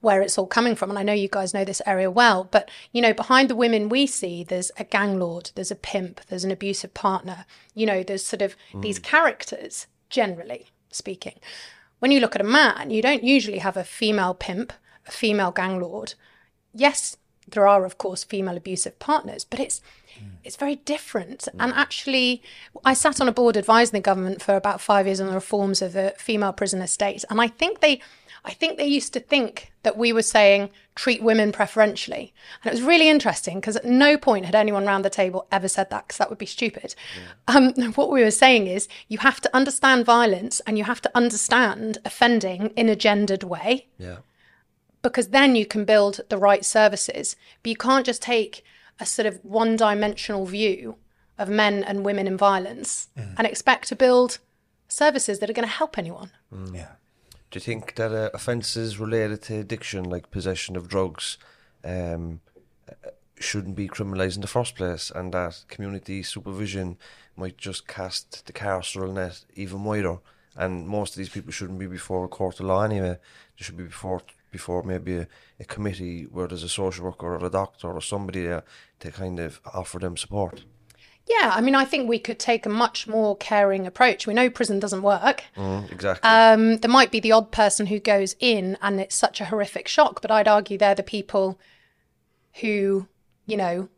[0.00, 0.90] where it's all coming from.
[0.90, 3.88] And I know you guys know this area well, but, you know, behind the women
[3.88, 7.44] we see, there's a gang lord, there's a pimp, there's an abusive partner,
[7.74, 8.82] you know, there's sort of mm.
[8.82, 11.38] these characters, generally speaking.
[11.98, 14.72] When you look at a man, you don't usually have a female pimp,
[15.06, 16.14] a female gang lord.
[16.72, 19.82] Yes, there are of course female abusive partners, but it's
[20.44, 21.48] it's very different.
[21.58, 22.42] And actually,
[22.84, 25.82] I sat on a board advising the government for about five years on the reforms
[25.82, 28.00] of the female prison estate, and I think they.
[28.42, 32.32] I think they used to think that we were saying treat women preferentially.
[32.64, 35.68] And it was really interesting because at no point had anyone around the table ever
[35.68, 36.94] said that because that would be stupid.
[37.48, 41.10] Um, what we were saying is you have to understand violence and you have to
[41.14, 44.18] understand offending in a gendered way Yeah.
[45.02, 47.36] because then you can build the right services.
[47.62, 48.64] But you can't just take
[49.00, 50.96] a sort of one dimensional view
[51.38, 54.38] of men and women in violence and expect to build
[54.88, 56.30] services that are going to help anyone.
[56.72, 56.92] Yeah.
[57.50, 61.38] Do you think that uh, offences related to addiction, like possession of drugs,
[61.82, 62.40] um,
[62.88, 63.10] uh,
[63.40, 66.96] shouldn't be criminalised in the first place, and that community supervision
[67.36, 70.18] might just cast the carceral net even wider?
[70.54, 73.16] And most of these people shouldn't be before a court of law anyway.
[73.58, 77.44] They should be before before maybe a, a committee where there's a social worker or
[77.44, 78.64] a doctor or somebody there
[79.00, 80.64] to kind of offer them support.
[81.26, 84.26] Yeah, I mean, I think we could take a much more caring approach.
[84.26, 85.44] We know prison doesn't work.
[85.56, 86.28] Mm, exactly.
[86.28, 89.86] Um, there might be the odd person who goes in and it's such a horrific
[89.86, 91.60] shock, but I'd argue they're the people
[92.54, 93.06] who,
[93.46, 93.88] you know,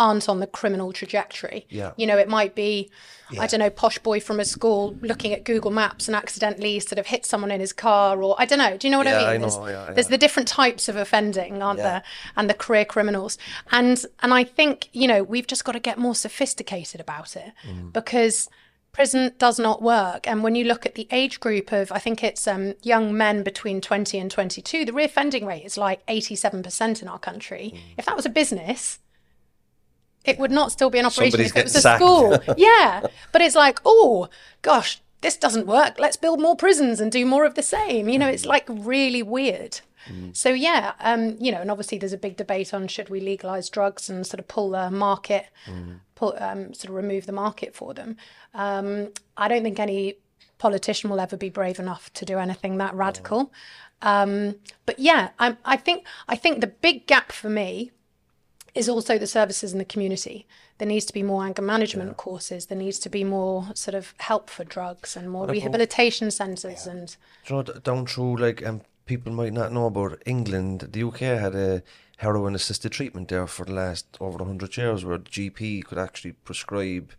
[0.00, 1.66] aren't on the criminal trajectory.
[1.68, 1.92] Yeah.
[1.96, 2.90] You know, it might be,
[3.38, 6.98] I don't know, posh boy from a school looking at Google Maps and accidentally sort
[6.98, 8.76] of hit someone in his car, or I don't know.
[8.78, 9.42] Do you know what Yeah, I I mean?
[9.42, 11.90] know, there's, yeah, there's the different types of offending, aren't Yeah.
[11.90, 12.02] there?
[12.36, 13.36] And the career criminals.
[13.70, 17.52] And and I think, you know, we've just got to get more sophisticated about it
[17.68, 17.92] Mm.
[17.92, 18.48] because
[18.92, 20.26] prison does not work.
[20.26, 23.42] And when you look at the age group of, I think it's um, young men
[23.44, 27.72] between 20 and 22, the reoffending rate is like 87% in our country.
[27.74, 27.80] Mm.
[27.98, 28.98] If that was a business,
[30.24, 32.02] it would not still be an operation Somebody's if it was a sacked.
[32.02, 32.38] school.
[32.56, 33.02] yeah.
[33.32, 34.28] But it's like, oh,
[34.62, 35.98] gosh, this doesn't work.
[35.98, 38.08] Let's build more prisons and do more of the same.
[38.08, 39.80] You know, it's like really weird.
[40.32, 43.68] So yeah, um, you know, and obviously there's a big debate on should we legalize
[43.68, 45.46] drugs and sort of pull the market,
[46.14, 48.16] pull, um, sort of remove the market for them.
[48.54, 50.16] Um, I don't think any
[50.58, 53.52] politician will ever be brave enough to do anything that radical.
[54.02, 54.56] Um,
[54.86, 57.92] but yeah, I, I think I think the big gap for me
[58.74, 60.46] is also the services in the community.
[60.78, 62.66] There needs to be more anger management courses.
[62.66, 67.16] There needs to be more sort of help for drugs and more rehabilitation centres and
[67.46, 71.20] Do you know, down through like um, people might not know about England, the UK
[71.20, 71.82] had a
[72.18, 76.32] heroin assisted treatment there for the last over hundred years, where the GP could actually
[76.32, 77.12] prescribe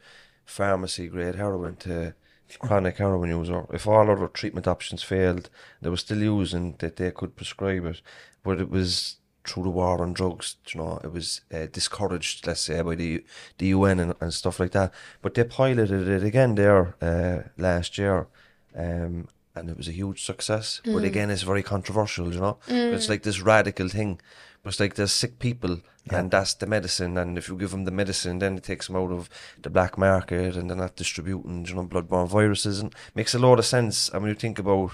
[0.45, 2.13] pharmacy grade heroin to
[2.59, 3.65] chronic heroin user.
[3.73, 5.49] If all other treatment options failed,
[5.81, 8.01] they were still using that they could prescribe it,
[8.43, 12.61] but it was through the war on drugs, you know, it was uh, discouraged, let's
[12.61, 13.23] say, by the
[13.57, 14.93] the UN and, and stuff like that.
[15.21, 18.27] But they piloted it again there uh, last year,
[18.75, 20.81] um, and it was a huge success.
[20.85, 22.57] But again, it's very controversial, you know.
[22.93, 24.19] It's like this radical thing.
[24.63, 25.79] But it's like there's sick people,
[26.11, 27.17] and that's the medicine.
[27.17, 29.27] And if you give them the medicine, then it takes them out of
[29.59, 32.79] the black market, and they're not distributing, you know, bloodborne viruses.
[32.79, 34.13] And makes a lot of sense.
[34.13, 34.91] I mean, you think about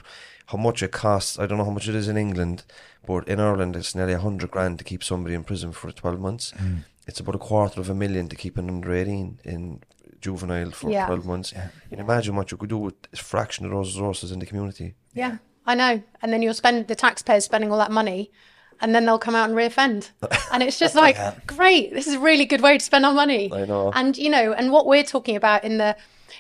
[0.48, 2.64] how much it costs, I don't know how much it is in England,
[3.06, 6.20] but in Ireland it's nearly a hundred grand to keep somebody in prison for twelve
[6.20, 6.52] months.
[6.52, 6.78] Hmm.
[7.08, 9.82] It's about a quarter of a million to keep an under eighteen in
[10.22, 11.06] juvenile for Yeah.
[11.06, 11.54] twelve months.
[11.54, 14.46] You can imagine what you could do with a fraction of those resources in the
[14.46, 14.96] community.
[15.14, 16.02] yeah, I know.
[16.22, 18.32] And then you'll spend the taxpayers spending all that money,
[18.82, 20.12] and then they'll come out and reoffend.
[20.52, 23.52] And it's just like, great, this is a really good way to spend our money.
[23.54, 23.92] I know.
[23.94, 25.96] And you know, and what we're talking about in the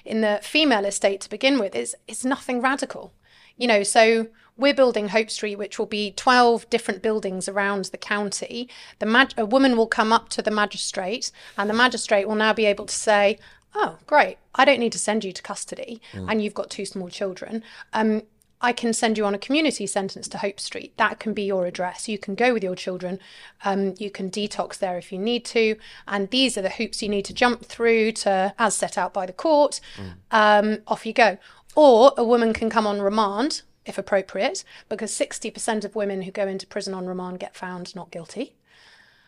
[0.06, 3.12] in the female estate to begin with is is nothing radical.
[3.58, 7.98] You know, so we're building Hope Street, which will be 12 different buildings around the
[7.98, 8.70] county.
[9.00, 12.54] The mag- a woman will come up to the magistrate, and the magistrate will now
[12.54, 13.38] be able to say,
[13.76, 14.38] Oh, great.
[14.56, 17.63] I don't need to send you to custody, and you've got two small children.
[17.93, 18.24] Um,
[18.60, 20.98] I can send you on a community sentence to Hope Street.
[20.98, 22.08] That can be your address.
[22.10, 23.20] You can go with your children.
[23.63, 25.76] Um, you can detox there if you need to.
[26.08, 29.28] And these are the hoops you need to jump through to, as set out by
[29.28, 29.80] the court.
[30.32, 31.38] Um, off you go.
[31.78, 36.48] Or a woman can come on remand, if appropriate, because 60% of women who go
[36.48, 38.56] into prison on remand get found not guilty.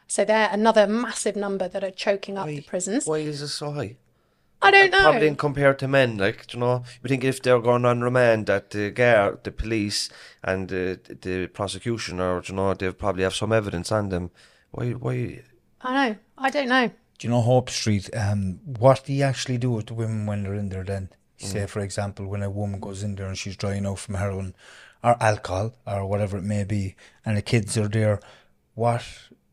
[0.07, 3.05] So they're another massive number that are choking up the prisons.
[3.05, 3.97] Why is this so high?
[4.63, 5.11] I don't know.
[5.11, 8.71] Probably compared to men, like you know, you think if they're going on remand, that
[8.71, 10.09] the guard, the police,
[10.43, 14.31] and the the prosecution, or you know, they probably have some evidence on them.
[14.71, 14.89] Why?
[14.93, 15.43] Why?
[15.81, 16.15] I know.
[16.37, 16.87] I don't know.
[16.87, 18.09] Do you know Hope Street?
[18.13, 21.09] Um, what do you actually do with the women when they're in there then?
[21.39, 21.69] Say, mm.
[21.69, 24.55] for example, when a woman goes in there and she's drying out from heroin
[25.03, 28.19] or alcohol or whatever it may be, and the kids are there,
[28.75, 29.03] what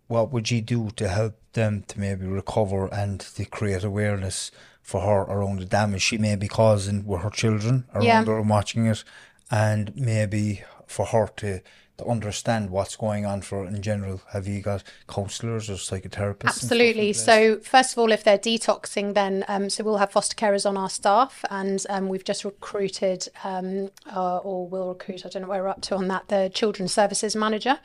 [0.09, 5.01] what would you do to help them to maybe recover and to create awareness for
[5.01, 8.25] her around the damage she may be causing with her children around Yeah.
[8.25, 9.03] her and watching it,
[9.51, 11.61] and maybe for her to
[11.99, 14.21] to understand what's going on for in general?
[14.29, 16.45] Have you got counsellors or psychotherapists?
[16.45, 17.13] and stuff in Absolutely.
[17.13, 20.77] So, first of all, if they're detoxing, then um, so we'll have foster carers on
[20.77, 25.25] our staff, and um, we've just recruited, um, uh, or will recruit.
[25.25, 26.29] I don't know where we're up to on that.
[26.29, 27.79] The children's services manager.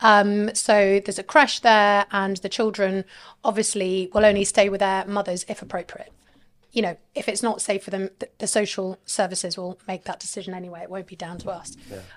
[0.00, 3.04] Um, so there's a crash there, and the children
[3.44, 6.12] obviously will only stay with their mothers if appropriate.
[6.76, 10.20] You know, if it's not safe for them, th- the social services will make that
[10.20, 10.80] decision anyway.
[10.82, 11.68] It won't be down to us.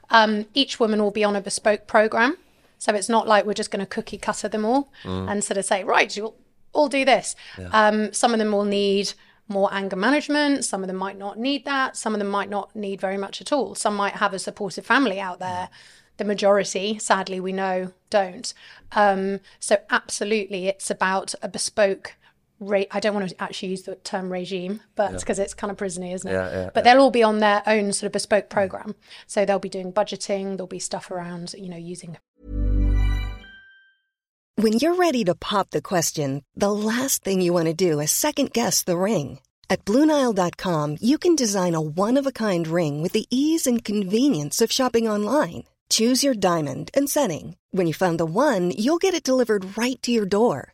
[0.10, 2.32] Um, each woman will be on a bespoke program.
[2.78, 4.90] So it's not like we're just going to cookie cutter them all
[5.30, 6.36] and sort of say, right, you'll
[6.74, 7.36] all do this.
[7.72, 9.14] Um, some of them will need
[9.48, 10.64] more anger management.
[10.66, 11.98] Some of them might not need that.
[11.98, 13.76] Some of them might not need very much at all.
[13.76, 15.70] Some might have a supportive family out there.
[16.18, 18.54] The majority, sadly, we know don't.
[18.92, 22.16] Um, so absolutely, it's about a bespoke.
[22.60, 25.78] Re- I don't want to actually use the term regime, but because it's kind of
[25.78, 26.34] prisony, isn't it?
[26.34, 28.50] Yeah, yeah, but they'll all be on their own sort of bespoke mm.
[28.50, 28.96] program.
[29.28, 30.58] So they'll be doing budgeting.
[30.58, 32.18] There'll be stuff around, you know, using
[34.56, 38.12] When you're ready to pop the question, the last thing you want to do is
[38.12, 39.40] second guess the ring.
[39.70, 43.84] At Bluenile.com, you can design a one of a kind ring with the ease and
[43.84, 45.64] convenience of shopping online.
[45.90, 47.56] Choose your diamond and setting.
[47.72, 50.74] When you find the one, you'll get it delivered right to your door.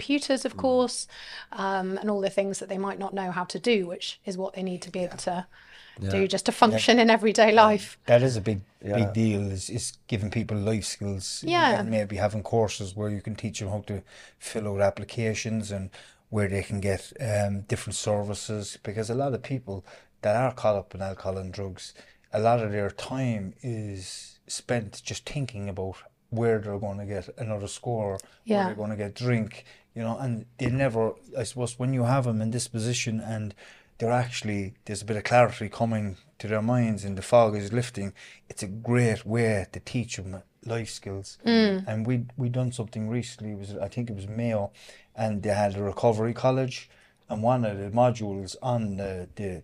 [0.00, 1.06] Computers, of course,
[1.52, 4.38] um, and all the things that they might not know how to do, which is
[4.38, 5.46] what they need to be able to
[6.10, 7.98] do just to function in everyday life.
[8.06, 9.42] That is a big big deal.
[9.50, 11.44] Is is giving people life skills.
[11.46, 11.80] Yeah.
[11.80, 14.02] and maybe having courses where you can teach them how to
[14.38, 15.90] fill out applications and
[16.30, 18.78] where they can get um, different services.
[18.82, 19.84] Because a lot of people
[20.22, 21.92] that are caught up in alcohol and drugs,
[22.32, 25.96] a lot of their time is spent just thinking about
[26.30, 28.56] where they're going to get another score, Yeah.
[28.58, 31.14] where they're going to get drink, you know, and they never.
[31.36, 33.54] I suppose when you have them in this position and
[33.98, 37.72] they're actually there's a bit of clarity coming to their minds and the fog is
[37.72, 38.12] lifting.
[38.48, 41.38] It's a great way to teach them life skills.
[41.86, 43.52] And we we done something recently.
[43.52, 44.72] It was I think it was Mayo,
[45.14, 46.88] and they had a recovery college,
[47.28, 49.62] and one of the modules on the, the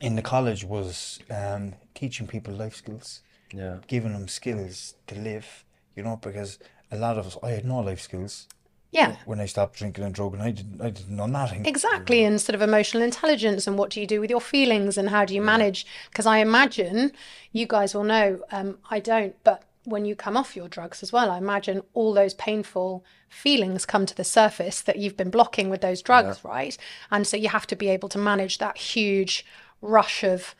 [0.00, 3.22] in the college was um, teaching people life skills.
[3.52, 3.78] Yeah.
[3.86, 6.58] Giving them skills to live, you know, because
[6.90, 8.48] a lot of us, I had no life skills.
[8.92, 9.16] Yeah.
[9.24, 11.64] When I stopped drinking and drugging, I didn't, I didn't know nothing.
[11.64, 15.08] Exactly, and sort of emotional intelligence, and what do you do with your feelings, and
[15.08, 15.86] how do you manage?
[16.10, 17.12] Because I imagine
[17.52, 18.40] you guys will know.
[18.52, 22.12] Um, I don't, but when you come off your drugs as well, I imagine all
[22.12, 26.76] those painful feelings come to the surface that you've been blocking with those drugs, right?
[27.10, 29.44] And so you have to be able to manage that huge
[29.80, 30.54] rush of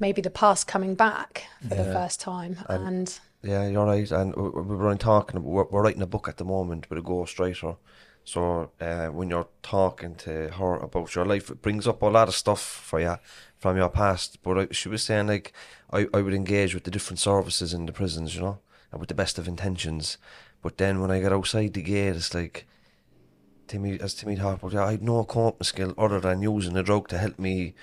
[0.00, 4.10] maybe the past coming back for the first time, and Yeah, you're right.
[4.10, 5.42] And we we were only talking.
[5.42, 7.76] We're, we're writing a book at the moment with a ghostwriter.
[8.24, 12.26] So uh, when you're talking to her about your life, it brings up a lot
[12.26, 13.16] of stuff for you
[13.56, 14.42] from your past.
[14.42, 15.52] But I, she was saying like
[15.92, 18.58] I, I would engage with the different services in the prisons, you know,
[18.90, 20.18] and with the best of intentions.
[20.60, 22.66] But then when I get outside the gate, it's like
[23.68, 27.08] Timmy, as Timmy talked about, I had no coping skill other than using a drug
[27.08, 27.74] to help me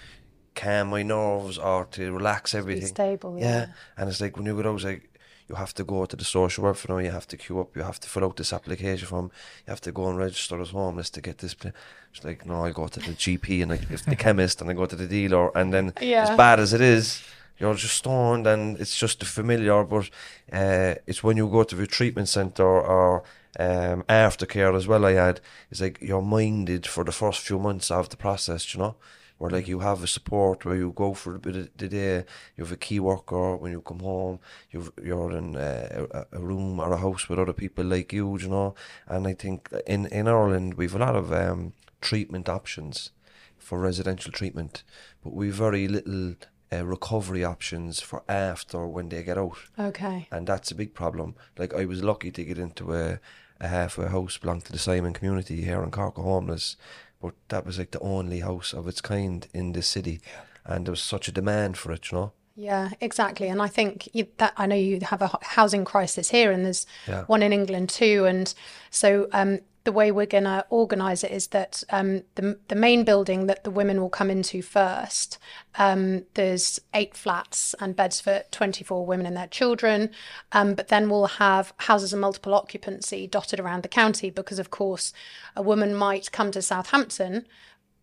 [0.56, 2.88] calm my nerves or to relax everything.
[2.88, 3.68] stable, yeah.
[3.98, 5.10] And it's like when you go out, like
[5.50, 7.82] you have to go to the social worker now, you have to queue up, you
[7.84, 9.32] have to fill out this application form,
[9.68, 11.54] you have to go and register as homeless to get this.
[11.54, 11.72] Pla-
[12.14, 14.74] it's like, no, I go to the GP and I get the chemist and I
[14.74, 15.56] go to the dealer.
[15.58, 16.24] And then, Yeah.
[16.24, 17.22] as bad as it is,
[17.60, 19.84] you're just stoned and it's just the familiar.
[19.84, 20.10] But
[20.52, 23.24] uh, it's when you go to the treatment centre or
[23.60, 25.42] um, aftercare as well, I had,
[25.72, 28.96] it's like you're minded for the first few months of the process, you know?
[29.38, 32.24] Where like you have a support where you go for a bit of the day,
[32.56, 34.40] you have a key worker when you come home,
[34.72, 38.38] you've, you're in uh, a, a room or a house with other people like you,
[38.38, 38.76] you know.
[39.08, 43.12] And I think in in Ireland we've a lot of um, treatment options
[43.58, 44.84] for residential treatment,
[45.24, 46.36] but we've very little
[46.72, 51.36] uh, recovery options for after when they get out okay, and that's a big problem.
[51.58, 53.20] Like I was lucky to get into a,
[53.60, 56.76] a halfway house belonging to the Simon community here in Cork, homeless,
[57.24, 60.20] but that was like the only house of its kind in the city,
[60.66, 62.32] and there was such a demand for it, you know.
[62.56, 63.48] Yeah, exactly.
[63.48, 66.86] And I think you, that I know you have a housing crisis here, and there's
[67.08, 67.24] Yeah.
[67.28, 68.26] one in England too.
[68.28, 68.54] And
[68.92, 73.04] so um, the way we're going to organise it is that um, the the main
[73.04, 75.38] building that the women will come into first.
[75.76, 80.12] Um, there's eight flats and beds for 24 women and their children.
[80.52, 84.72] Um, but then we'll have houses of multiple occupancy dotted around the county because, of
[84.72, 85.12] course,
[85.56, 87.46] a woman might come to Southampton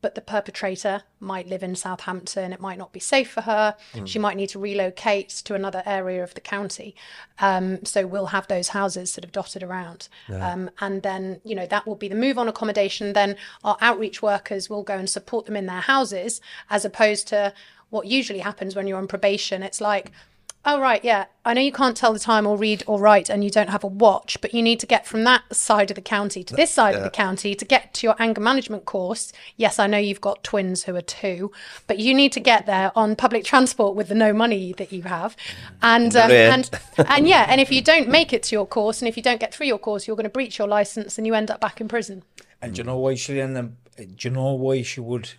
[0.03, 2.53] but the perpetrator might live in Southampton.
[2.53, 3.77] It might not be safe for her.
[4.07, 6.95] She might need to relocate to another area of the county.
[7.39, 10.09] Um, so we'll have those houses sort of dotted around.
[10.53, 13.13] Um, and then, you know, that will be the move on accommodation.
[13.13, 16.41] Then our outreach workers will go and support them in their houses,
[16.71, 17.53] as opposed to
[17.91, 19.63] what usually happens when you're on probation.
[19.63, 20.13] It's like,
[20.63, 21.25] Oh right, yeah.
[21.43, 23.83] I know you can't tell the time or read or write, and you don't have
[23.83, 26.71] a watch, but you need to get from that side of the county to this
[26.71, 29.33] side of the county to get to your anger management course.
[29.57, 31.51] Yes, I know you've got twins who are two,
[31.87, 35.03] but you need to get there on public transport with the no money that you
[35.03, 35.35] have,
[35.81, 37.47] and um, and and yeah.
[37.49, 39.67] And if you don't make it to your course, and if you don't get through
[39.67, 42.23] your course, you're going to breach your license, and you end up back in prison.
[42.61, 43.71] And do you know why she end up?
[43.97, 45.31] Do you know why she would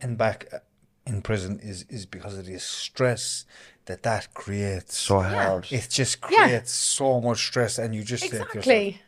[0.00, 0.60] end back uh,
[1.06, 1.60] in prison?
[1.62, 3.44] Is is because of the stress
[3.86, 4.96] that that creates.
[4.98, 5.66] So hard.
[5.70, 6.46] it just Yeah.
[6.46, 9.00] creates so much stress, and you just think to yourself, Exactly.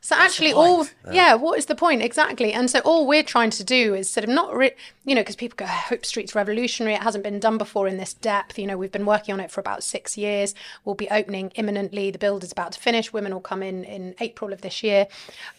[0.00, 1.34] So actually, all yeah.
[1.34, 2.52] what is the point exactly?
[2.54, 5.36] And so all we're trying to do is sort of not, re- you know, because
[5.36, 6.94] people go, Hope Street's revolutionary.
[6.94, 8.58] It hasn't been done before in this depth.
[8.58, 10.54] You know, we've been working on it for about six years.
[10.84, 12.10] We'll be opening imminently.
[12.10, 13.12] The build is about to finish.
[13.12, 15.08] Women will come in in April of this year.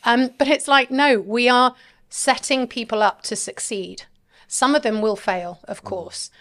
[0.04, 1.76] Um, but it's like, no, we are
[2.10, 4.04] setting people up to succeed.
[4.48, 6.32] Some of them will fail, of course,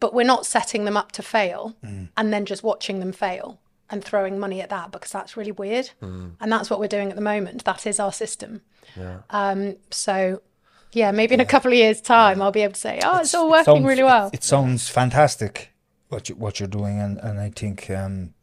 [0.00, 3.58] but we're not setting them up to fail and then just watching them fail
[3.90, 5.90] and throwing money at that because that's really weird.
[6.00, 7.64] And that's what we're doing at the moment.
[7.64, 8.60] That is our system.
[9.30, 10.42] Um, so,
[10.92, 13.34] yeah, maybe in a couple of years' time, I'll be able to say, oh, it's,
[13.34, 14.28] all it working sounds- really well.
[14.28, 15.70] It, it sounds fantastic
[16.08, 18.34] what you, what you're doing, and, and I think um,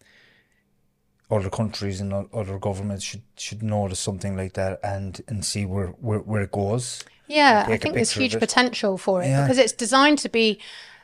[1.29, 5.87] other countries and other governments should should notice something like that and and see where
[6.01, 7.03] where, where it goes.
[7.27, 9.43] Yeah, I think there's huge potential for it Yeah.
[9.43, 10.59] because it's designed to be.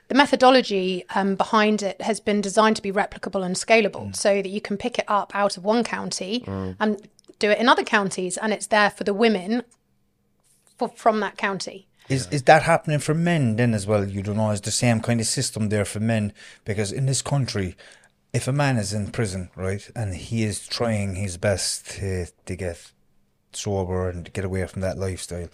[0.08, 4.16] The methodology um, behind it has been designed to be replicable and scalable, Mm.
[4.16, 7.08] so that you can pick it up out of one county and
[7.40, 9.64] do it in other counties, and it's there for the women
[10.78, 11.88] for, from that county.
[12.10, 14.08] Is is that happening for men then as well?
[14.08, 16.32] You don't know, is the same kind of system there for men?
[16.64, 17.76] Because in this country,
[18.32, 22.56] if a man is in prison, right, and he is trying his best to to
[22.56, 22.92] get
[23.52, 25.50] sober and get away from that lifestyle,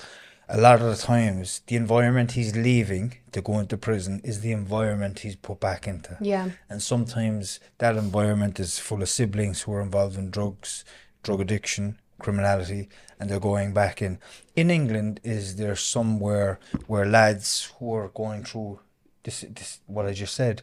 [0.50, 4.52] a lot of the times the environment he's leaving to go into prison is the
[4.52, 6.18] environment he's put back into.
[6.20, 6.50] Yeah.
[6.70, 10.84] And sometimes that environment is full of siblings who are involved in drugs,
[11.24, 12.90] drug addiction, criminality,
[13.20, 14.20] and they're going back in.
[14.56, 18.80] In England, is there somewhere where lads who are going through
[19.24, 20.62] this, this what I just said,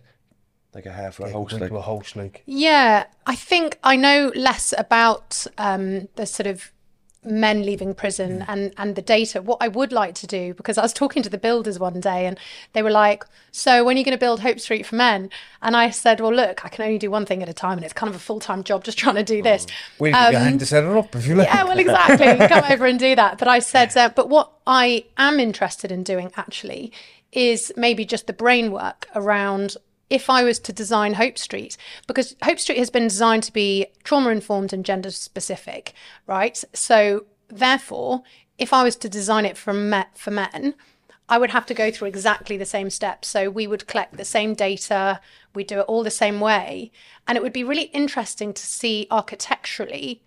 [0.74, 4.30] Like a half a they house, like a house like Yeah, I think I know
[4.34, 6.72] less about um, the sort of
[7.22, 10.82] men leaving prison and and the data what i would like to do because i
[10.82, 12.38] was talking to the builders one day and
[12.72, 15.28] they were like so when are you going to build hope street for men
[15.60, 17.84] and i said well look i can only do one thing at a time and
[17.84, 19.66] it's kind of a full-time job just trying to do this
[19.98, 21.48] We'll give you hand to set it up if you like.
[21.48, 22.48] yeah, well, exactly.
[22.48, 23.36] Come over and do that.
[23.38, 26.90] But I said, uh, but what I am interested in doing actually
[27.32, 29.76] is maybe just the brain work around
[30.10, 33.86] if I was to design Hope Street, because Hope Street has been designed to be
[34.02, 35.94] trauma informed and gender specific,
[36.26, 36.62] right?
[36.74, 38.22] So therefore,
[38.58, 40.74] if I was to design it for men, for men,
[41.28, 43.28] I would have to go through exactly the same steps.
[43.28, 45.20] So we would collect the same data,
[45.54, 46.90] we do it all the same way,
[47.28, 50.24] and it would be really interesting to see architecturally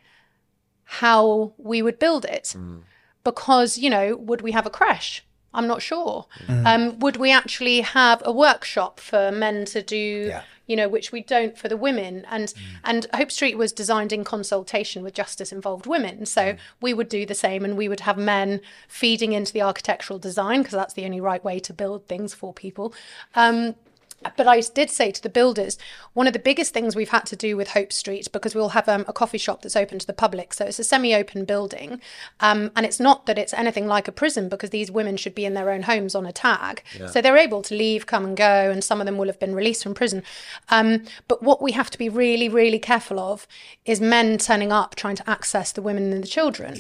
[0.85, 2.55] how we would build it.
[2.57, 2.83] Mm.
[3.25, 5.25] Because, you know, would we have a crash?
[5.53, 6.25] I'm not sure.
[6.49, 10.41] Um, would we actually have a workshop for men to do, Yeah.
[10.65, 12.25] you know, which we don't for the women?
[12.29, 16.25] And and Hope Street was designed in consultation with justice involved women.
[16.25, 20.19] So we would do the same and we would have men feeding into the architectural
[20.19, 22.93] design because that's the only right way to build things for people.
[23.35, 23.75] Um,
[24.37, 25.77] but I did say to the builders,
[26.13, 28.87] one of the biggest things we've had to do with Hope Street, because we'll have
[28.89, 30.53] um, a coffee shop that's open to the public.
[30.53, 32.01] So it's a semi open building.
[32.39, 35.45] Um, and it's not that it's anything like a prison, because these women should be
[35.45, 36.83] in their own homes on a tag.
[37.07, 39.55] So they're able to leave, come and go, and some of them will have been
[39.55, 40.23] released from prison.
[40.69, 43.47] Um, but what we have to be really, really careful of
[43.85, 46.75] is men turning up trying to access the women and the children.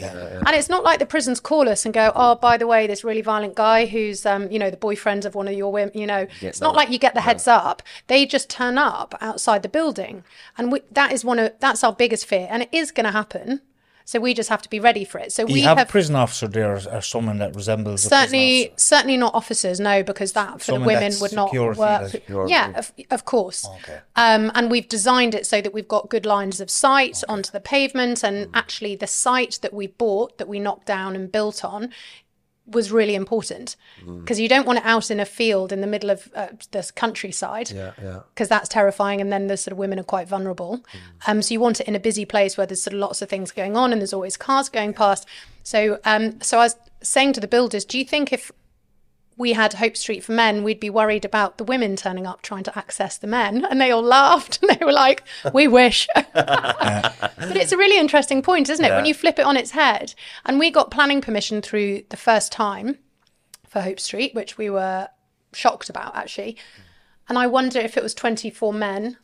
[0.45, 3.03] And it's not like the prisons call us and go, oh, by the way, this
[3.03, 6.07] really violent guy who's, um, you know, the boyfriend of one of your women, you
[6.07, 7.81] know, it's not like you get the heads up.
[8.07, 10.23] They just turn up outside the building.
[10.57, 12.47] And we, that is one of, that's our biggest fear.
[12.49, 13.61] And it is going to happen.
[14.05, 15.31] So we just have to be ready for it.
[15.31, 19.15] So Do we have, have a prison officer there or, someone that resembles certainly certainly
[19.15, 22.51] not officers no because that for Someone the women would not work Security.
[22.51, 23.99] yeah of, of course Okay.
[24.17, 27.61] um, and we've designed it so that we've got good lines of sight onto the
[27.61, 28.27] pavement Mm.
[28.27, 31.89] and actually the site that we bought that we knocked down and built on
[32.65, 33.75] was really important.
[34.01, 34.21] Mm.
[34.21, 36.91] because you don't want it out in a field in the middle of uh, this
[36.91, 37.71] countryside.
[37.71, 38.19] Yeah, yeah.
[38.33, 40.83] because that's terrifying and then the sort of women are quite vulnerable.
[41.27, 43.29] Um, so you want it in a busy place where there's sort of lots of
[43.29, 45.27] things going on and there's always cars going past.
[45.63, 48.51] So um, so i was saying to the builders do you think if
[49.37, 52.63] we had Hope Street for men, we'd be worried about the women turning up trying
[52.63, 53.65] to access the men.
[53.65, 55.23] And they all laughed and they were like,
[55.53, 56.07] we wish.
[56.15, 58.91] but it's a really interesting point, isn't it?
[58.91, 60.13] When you flip it on its head.
[60.45, 62.99] And we got planning permission through the first time
[63.67, 65.09] for Hope Street, which we were
[65.53, 66.57] shocked about actually.
[67.29, 69.17] And I wonder if it was 24 men,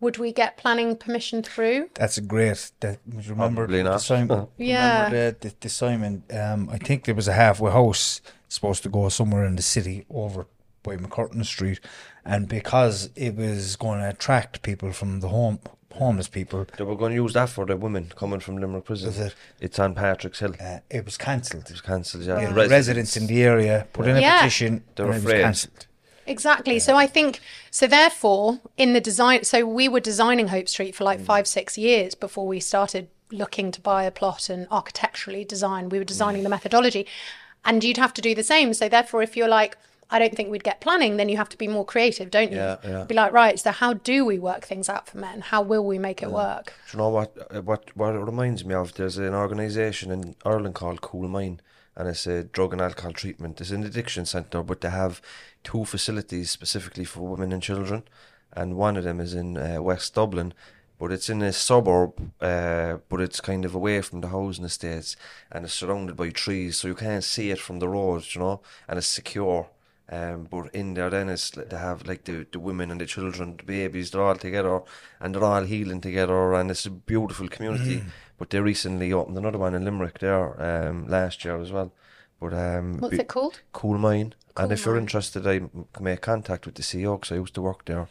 [0.00, 1.90] would we get planning permission through?
[1.94, 2.72] That's great.
[2.80, 3.98] That would you remember Probably the.
[3.98, 4.48] Simon.
[4.56, 5.04] Yeah.
[5.04, 6.24] Remember the, the, the Simon.
[6.32, 8.20] Um, I think there was a halfway house
[8.52, 10.46] supposed to go somewhere in the city over
[10.82, 11.78] by MacCurtain Street,
[12.24, 15.58] and because it was going to attract people from the home
[15.94, 19.10] homeless people, They were going to use that for the women coming from Limerick prison.
[19.10, 19.34] Is it?
[19.60, 20.54] It's on Patrick's Hill.
[20.58, 21.64] uh, it was cancelled.
[21.64, 22.46] It was cancelled, yeah.
[22.48, 24.38] The The residents in the area put in a Yeah.
[24.38, 25.42] petition, They're and it was afraid.
[25.42, 25.86] cancelled.
[26.26, 26.78] Exactly.
[26.78, 27.40] So I think
[27.70, 27.86] so.
[27.86, 31.26] Therefore, in the design, so we were designing Hope Street for like Mm.
[31.26, 35.88] five, six years before we started looking to buy a plot and architecturally design.
[35.90, 37.06] We were designing the methodology,
[37.64, 38.74] and you'd have to do the same.
[38.74, 39.76] So therefore, if you're like,
[40.10, 42.58] I don't think we'd get planning, then you have to be more creative, don't you?
[42.58, 43.04] Yeah, yeah.
[43.04, 43.58] Be like, right.
[43.58, 45.40] So how do we work things out for men?
[45.40, 46.74] How will we make it work?
[46.90, 48.92] Do you know what, uh, what, what it reminds me of?
[48.92, 51.60] There's an organisation in Ireland called Coolmine,
[51.96, 53.60] and it's a drug and alcohol treatment.
[53.60, 55.22] It's an addiction centre, but they have
[55.64, 58.02] two facilities specifically for women and children,
[58.52, 60.52] and one of them is in uh, West Dublin.
[60.98, 65.16] But it's in a suburb, uh, but it's kind of away from the housing estates,
[65.50, 68.62] and it's surrounded by trees, so you can't see it from the road, you know,
[68.88, 69.68] and it's secure.
[70.10, 73.06] Um, but in there, then it's like they have like the, the women and the
[73.06, 74.80] children, the babies, they're all together
[75.20, 78.02] and they're all healing together, and it's a beautiful community.
[78.38, 81.92] But they recently opened another one in Limerick there um, last year as well.
[82.40, 83.60] But um, What's be- it called?
[83.72, 84.32] Coolmine.
[84.56, 87.36] and Cool if you're interested, I m- can make contact with the CEO because I
[87.36, 88.08] used to work there.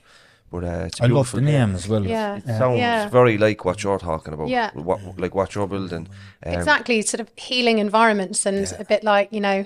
[0.52, 2.06] But uh, it's a I love beautiful the name as well.
[2.06, 2.36] Yeah.
[2.38, 3.08] It sounds Yeah.
[3.10, 4.49] very like what you're talking about.
[4.49, 4.72] Yeah.
[4.74, 6.10] What, like what you're building.
[6.45, 7.02] Um, exactly.
[7.04, 9.66] Sort of healing environments and a bit like you know.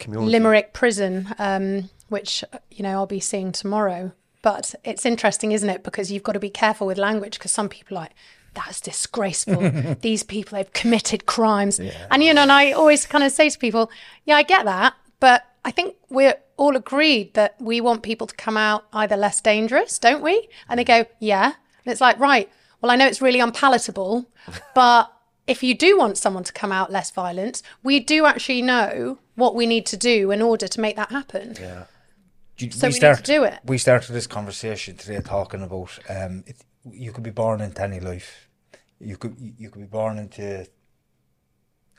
[0.00, 0.32] Community.
[0.32, 4.10] Limerick prison, um, which you know I'll be seeing tomorrow.
[4.42, 5.84] But it's interesting, isn't it?
[5.84, 8.12] Because you've got to be careful with language because some people are like
[8.54, 9.70] that's disgraceful.
[10.00, 11.78] These people have committed crimes,
[12.10, 13.90] and you know, and I always kind of say to people,
[14.24, 18.34] yeah, I get that, but I think we're all agreed that we want people to
[18.34, 20.48] come out either less dangerous, don't we?
[20.68, 21.44] And they go, yeah,
[21.84, 22.50] and it's like, right.
[22.80, 24.26] Well, I know it's really unpalatable,
[24.74, 25.10] but
[25.46, 29.54] if you do want someone to come out less violent, we do actually know what
[29.54, 31.56] we need to do in order to make that happen.
[31.60, 31.84] Yeah.
[32.58, 33.58] You- So we need to do it.
[33.64, 36.56] We started this conversation today talking about um, it,
[36.90, 38.48] you could be born into any life.
[39.00, 40.66] You could you could be born into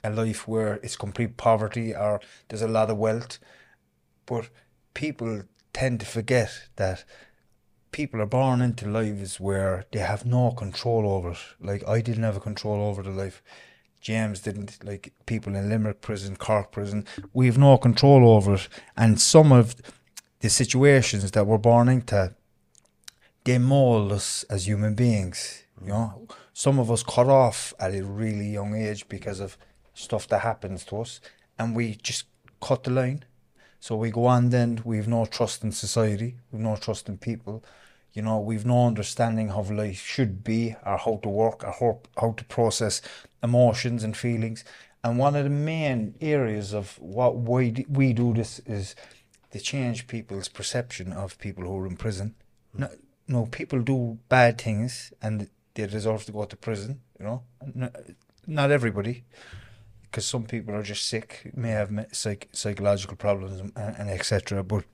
[0.06, 3.40] a life where it's complete poverty or there's a lot of wealth.
[4.26, 4.50] But
[4.94, 5.44] people
[5.74, 7.04] tend to forget that
[7.92, 11.38] people are born into lives where they have no control over it.
[11.60, 13.42] Like I didn't have a control over the life.
[14.02, 17.06] James didn't like people in Limerick prison, Cork prison.
[17.34, 18.68] We have no control over it.
[18.96, 19.76] And some of
[20.42, 22.36] the situations that we're born into,
[23.46, 25.64] they mold us as human beings.
[25.82, 25.90] You mm.
[25.90, 29.58] know, some of us cut off at a really young age because of
[29.96, 31.20] stuff that happens to us,
[31.58, 32.26] and we just
[32.62, 33.24] cut the line.
[33.80, 37.64] So we go on then, we've no trust in society, we've no trust in people,
[38.14, 42.00] you know, we've no understanding of life should be or how to work or how,
[42.20, 43.02] how to process
[43.44, 44.64] emotions and feelings.
[45.04, 48.96] And one of the main areas of what we, we do this is
[49.52, 52.36] to change people's perception of people who are in prison.
[52.74, 52.82] Hmm.
[52.82, 52.90] No,
[53.28, 57.44] no, people do bad things and they deserve to go to prison, you know.
[57.74, 57.96] Not,
[58.48, 59.26] not everybody
[60.16, 64.64] because some people are just sick, may have psych- psychological problems and, and etc.
[64.64, 64.86] But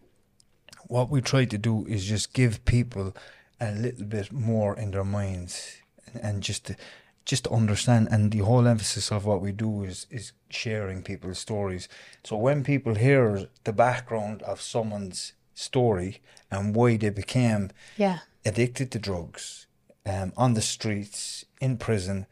[0.88, 3.15] what we try to do is just give people
[3.59, 6.76] a little bit more in their minds and, and just to,
[7.24, 8.07] just to understand.
[8.09, 11.88] And the whole emphasis of what we do is is sharing people's stories.
[12.24, 16.19] So when people hear the background of someone's story
[16.49, 18.19] and why they became Yeah.
[18.43, 19.67] addicted to drugs,
[20.03, 22.26] um, on the streets, in prison,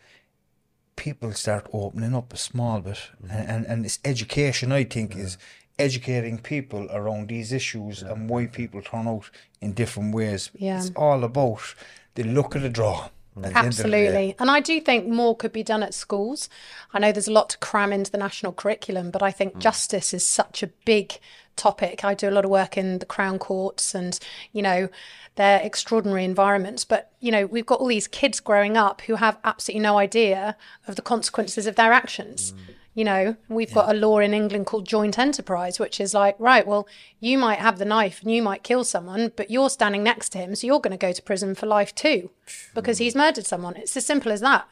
[1.00, 2.98] people start opening up a small bit.
[3.24, 3.32] Mm-hmm.
[3.32, 5.38] And, and, and it's education, I think, is
[5.80, 9.30] educating people around these issues and why people turn out
[9.62, 10.52] in different ways.
[10.54, 10.78] Yeah.
[10.78, 11.74] It's all about
[12.16, 13.10] the look of the draw.
[13.38, 13.58] at the the.
[13.58, 14.36] Absolutely.
[14.40, 16.50] And I do think more could be done at schools.
[16.94, 19.60] I know there's a lot to cram into the national curriculum, but I think mm.
[19.60, 21.18] justice is such a big
[21.60, 22.04] topic.
[22.04, 24.18] I do a lot of work in the Crown Courts and,
[24.52, 24.90] you know,
[25.36, 26.84] they're extraordinary environments.
[26.86, 30.58] But, you know, we've got all these kids growing up who have absolutely no idea
[30.88, 32.54] of the consequences of their actions.
[32.54, 32.76] Mm.
[32.96, 36.68] You know, we've got a law in England called joint enterprise, which is like, right,
[36.68, 36.86] well,
[37.20, 40.38] you might have the knife and you might kill someone, but you're standing next to
[40.40, 42.32] him, so you're going to go to prison for life too
[42.74, 43.78] because he's murdered someone.
[43.78, 44.68] It's as simple as that.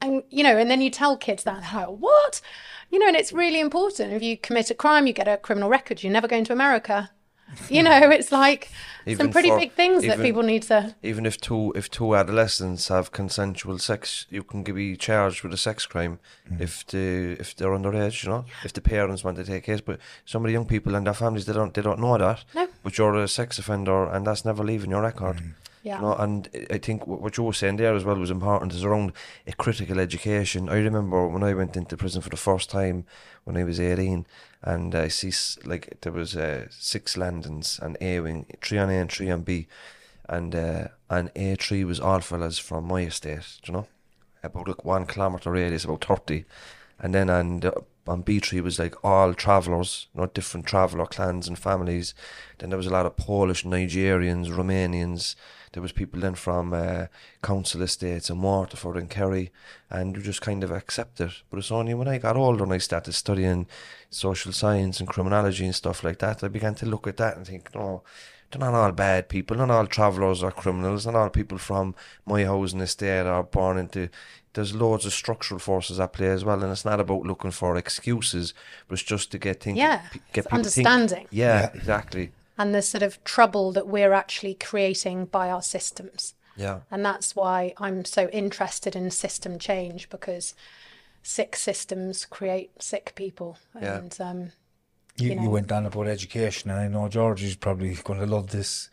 [0.00, 2.40] And, you know, and then you tell kids that, like, what?
[2.90, 4.12] You know, and it's really important.
[4.12, 7.10] If you commit a crime, you get a criminal record, you're never going to America.
[7.70, 8.70] You know, it's like
[9.06, 10.94] Even some pretty for- big things that people need to.
[11.02, 15.56] Even if two if two adolescents have consensual sex, you can be charged with a
[15.56, 16.18] sex crime
[16.50, 16.60] mm.
[16.60, 18.24] if the if they're underage.
[18.24, 19.80] You know, if the parents want to take case.
[19.80, 22.44] But some of the young people and their families they don't they don't know that.
[22.54, 22.68] No.
[22.82, 25.36] But you're a sex offender, and that's never leaving your record.
[25.36, 25.52] Mm.
[25.82, 25.96] Yeah.
[25.96, 28.72] You know, and I- I think what you were saying there as well was important
[28.72, 29.12] is around
[29.46, 30.68] a critical education.
[30.68, 33.04] I remember when I went into prison for the first time
[33.44, 34.26] when I was 18
[34.62, 35.32] and I see
[35.64, 39.42] like there was uh, six landings and A wing, three on A and three on
[39.42, 39.68] B
[40.28, 43.86] and uh, and A3 was all fellas from my estate, you know,
[44.42, 46.44] about like one kilometre radius, about 30
[46.98, 51.46] and then on, the, on B3 was like all travellers, you know, different traveller clans
[51.46, 52.14] and families.
[52.58, 55.34] Then there was a lot of Polish, Nigerians, Romanians.
[55.76, 57.08] There was people then from uh,
[57.42, 59.52] council estates in Waterford and Kerry,
[59.90, 61.32] and you just kind of accept it.
[61.50, 63.66] But it's only when I got older and I started studying
[64.08, 67.46] social science and criminology and stuff like that, I began to look at that and
[67.46, 68.02] think, no,
[68.50, 72.42] they're not all bad people, not all travellers are criminals, not all people from my
[72.44, 74.08] housing estate are born into.
[74.54, 77.76] There's loads of structural forces at play as well, and it's not about looking for
[77.76, 78.54] excuses,
[78.88, 81.26] but it's just to get thinking, Yeah, p- get people think- understanding.
[81.30, 82.30] yeah, exactly.
[82.58, 86.34] And the sort of trouble that we're actually creating by our systems.
[86.56, 90.54] Yeah, And that's why I'm so interested in system change because
[91.22, 93.58] sick systems create sick people.
[93.78, 93.98] Yeah.
[93.98, 94.52] And um,
[95.18, 95.50] You, you you, know.
[95.50, 98.88] went on about education, and I know George is probably going to love this,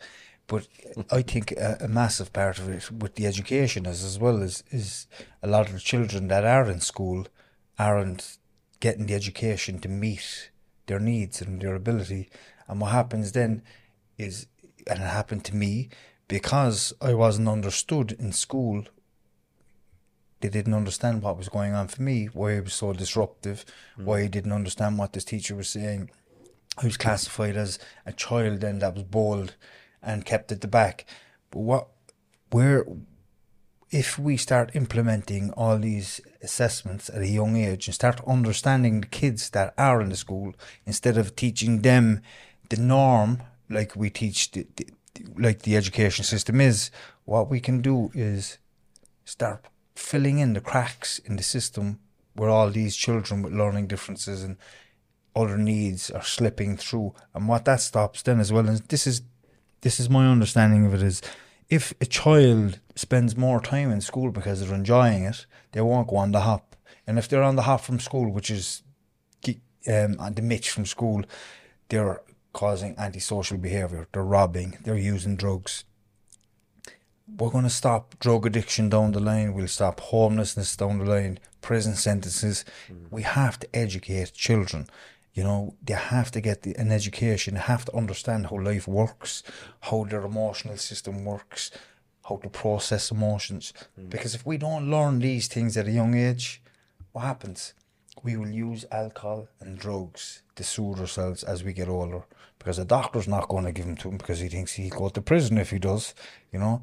[0.46, 0.66] but
[1.10, 4.62] I think a, a massive part of it with the education is as well is
[4.70, 5.06] is
[5.42, 7.26] a lot of the children that are in school
[7.78, 8.36] aren't
[8.80, 10.50] getting the education to meet
[10.86, 12.28] their needs and their ability,
[12.68, 13.62] and what happens then
[14.18, 14.46] is,
[14.86, 15.88] and it happened to me
[16.28, 18.84] because I wasn't understood in school
[20.44, 23.64] they didn't understand what was going on for me, why it was so disruptive,
[23.98, 24.04] mm.
[24.04, 26.10] why I didn't understand what this teacher was saying.
[26.76, 29.56] I was classified as a child then that was bold
[30.02, 31.06] and kept at the back.
[31.50, 31.88] But what,
[32.50, 32.84] where,
[33.90, 39.06] if we start implementing all these assessments at a young age and start understanding the
[39.06, 40.52] kids that are in the school
[40.84, 42.20] instead of teaching them
[42.74, 44.86] the norm like we teach the, the
[45.38, 46.90] like the education system is,
[47.24, 48.58] what we can do is
[49.24, 52.00] start filling in the cracks in the system
[52.34, 54.56] where all these children with learning differences and
[55.36, 57.14] other needs are slipping through.
[57.32, 59.22] And what that stops then as well, and this is
[59.82, 61.22] this is my understanding of it is
[61.68, 66.16] if a child spends more time in school because they're enjoying it, they won't go
[66.16, 66.76] on the hop.
[67.06, 68.82] And if they're on the hop from school, which is
[69.86, 71.22] um, the mitch from school,
[71.88, 72.20] they're
[72.54, 74.08] causing antisocial behaviour.
[74.12, 74.78] They're robbing.
[74.82, 75.84] They're using drugs.
[77.26, 79.52] We're going to stop drug addiction down the line.
[79.52, 81.38] We'll stop homelessness down the line.
[81.60, 82.64] Prison sentences.
[83.10, 84.86] We have to educate children.
[85.34, 87.54] You know, they have to get the, an education.
[87.54, 89.42] They have to understand how life works,
[89.80, 91.70] how their emotional system works,
[92.28, 93.72] how to process emotions.
[93.96, 94.08] Hmm.
[94.08, 96.62] Because if we don't learn these things at a young age,
[97.12, 97.74] what happens?
[98.22, 102.22] We will use alcohol and drugs to soothe ourselves as we get older.
[102.64, 105.10] Because the doctor's not going to give them to him because he thinks he'll go
[105.10, 106.14] to prison if he does,
[106.50, 106.80] you know.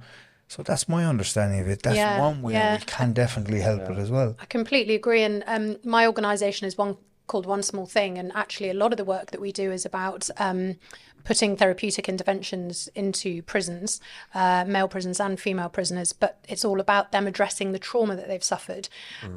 [0.47, 1.81] So that's my understanding of it.
[1.81, 2.77] That's Yeah, one way yeah.
[2.77, 4.35] we can definitely help it as well.
[4.39, 5.23] I completely agree.
[5.23, 8.97] And um, my organisation is one called One Small Thing, and actually, a lot of
[8.97, 10.75] the work that we do is about um,
[11.23, 13.99] putting therapeutic interventions into prisons,
[14.33, 16.13] uh, male prisons and female prisoners.
[16.13, 18.89] But it's all about them addressing the trauma that they've suffered,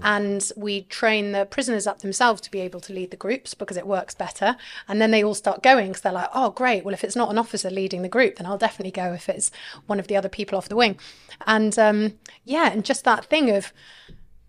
[0.03, 3.77] and we train the prisoners up themselves to be able to lead the groups because
[3.77, 4.57] it works better.
[4.89, 6.85] And then they all start going because they're like, "Oh, great!
[6.85, 9.51] Well, if it's not an officer leading the group, then I'll definitely go if it's
[9.87, 10.99] one of the other people off the wing."
[11.47, 12.15] And um,
[12.45, 13.73] yeah, and just that thing of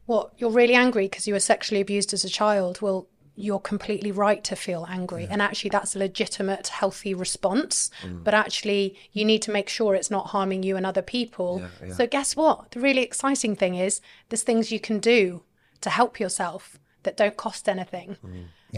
[0.05, 4.11] what you're really angry because you were sexually abused as a child well you're completely
[4.11, 5.27] right to feel angry.
[5.29, 7.91] And actually that's a legitimate healthy response.
[8.23, 11.61] But actually you need to make sure it's not harming you and other people.
[11.93, 12.71] So guess what?
[12.71, 15.43] The really exciting thing is there's things you can do
[15.81, 18.17] to help yourself that don't cost anything.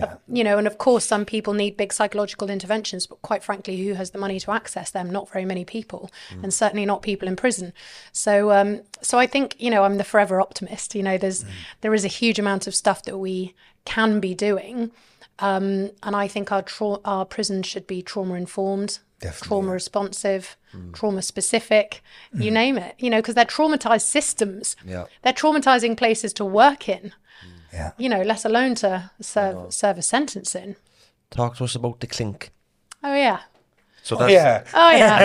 [0.04, 3.76] Uh, you know and of course some people need big psychological interventions but quite frankly
[3.84, 5.10] who has the money to access them?
[5.10, 6.12] Not very many people
[6.44, 7.74] and certainly not people in prison.
[8.12, 10.94] So um so i think you know i'm the forever optimist.
[10.94, 11.46] You know there's
[11.82, 13.56] there is a huge amount of stuff that we
[13.96, 14.92] can be doing
[15.40, 15.68] um
[16.06, 19.00] and i think our tra- our prisons should be trauma informed
[19.42, 19.74] trauma yeah.
[19.82, 20.44] responsive
[20.98, 22.02] trauma specific
[22.44, 25.06] you name it you know because they're traumatized systems Yeah.
[25.24, 27.04] they're traumatizing places to work in
[27.74, 27.92] Yeah.
[27.98, 30.76] you know let alone to serve serve a sentence in
[31.30, 32.52] Talk to us about the clink.
[33.04, 33.40] oh yeah
[34.04, 34.64] So Oh, that's, yeah.
[34.82, 35.18] Oh yeah,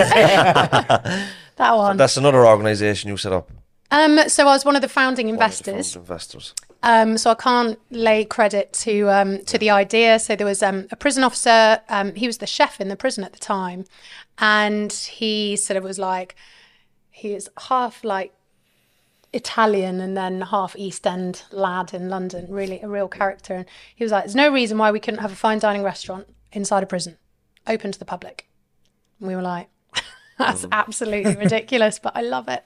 [1.61, 1.97] that one.
[1.97, 3.47] that's another organisation you set up.
[3.91, 5.93] Um, so I was one of the founding One of the investors.
[5.93, 6.53] founding investors.
[6.83, 10.19] Um, so I can't lay credit to um, to the idea.
[10.19, 11.81] So there was um, a prison officer.
[11.89, 13.85] Um, he was the chef in the prison at the time,
[14.37, 16.35] and he sort of was like,
[17.09, 18.33] he is half like
[19.31, 22.47] Italian and then half East End lad in London.
[22.49, 23.53] Really a real character.
[23.55, 23.65] And
[23.95, 26.83] he was like, "There's no reason why we couldn't have a fine dining restaurant inside
[26.83, 27.17] a prison,
[27.65, 28.49] open to the public."
[29.19, 29.69] And we were like,
[30.37, 32.65] that's absolutely ridiculous, but I love it.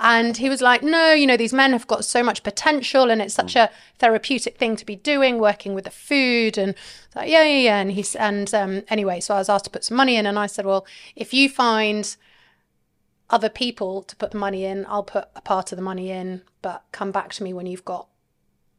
[0.00, 3.20] And he was like, no, you know, these men have got so much potential and
[3.20, 6.56] it's such a therapeutic thing to be doing, working with the food.
[6.56, 6.74] And
[7.16, 7.80] like, yeah, yeah, yeah.
[7.80, 10.24] And he's, and um, anyway, so I was asked to put some money in.
[10.24, 10.86] And I said, well,
[11.16, 12.16] if you find
[13.28, 16.42] other people to put the money in, I'll put a part of the money in,
[16.62, 18.08] but come back to me when you've got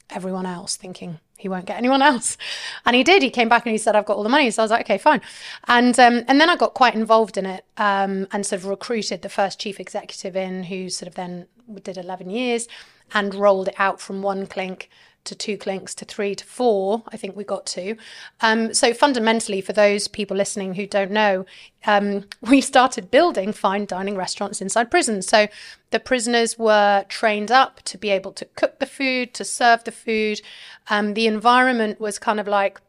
[0.09, 2.37] everyone else thinking he won't get anyone else.
[2.85, 3.23] And he did.
[3.23, 4.51] He came back and he said, I've got all the money.
[4.51, 5.21] So I was like, okay, fine.
[5.67, 9.21] And um, and then I got quite involved in it um, and sort of recruited
[9.21, 11.47] the first chief executive in who sort of then
[11.83, 12.67] did 11 years
[13.13, 14.89] and rolled it out from one clink
[15.25, 17.95] to two clinks to three to four, I think we got to.
[18.41, 21.45] Um, so fundamentally, for those people listening who don't know,
[21.85, 25.27] um, we started building fine dining restaurants inside prisons.
[25.27, 25.47] So
[25.91, 29.91] the prisoners were trained up to be able to cook the food, to serve the
[29.91, 30.41] food.
[30.89, 32.79] Um, the environment was kind of like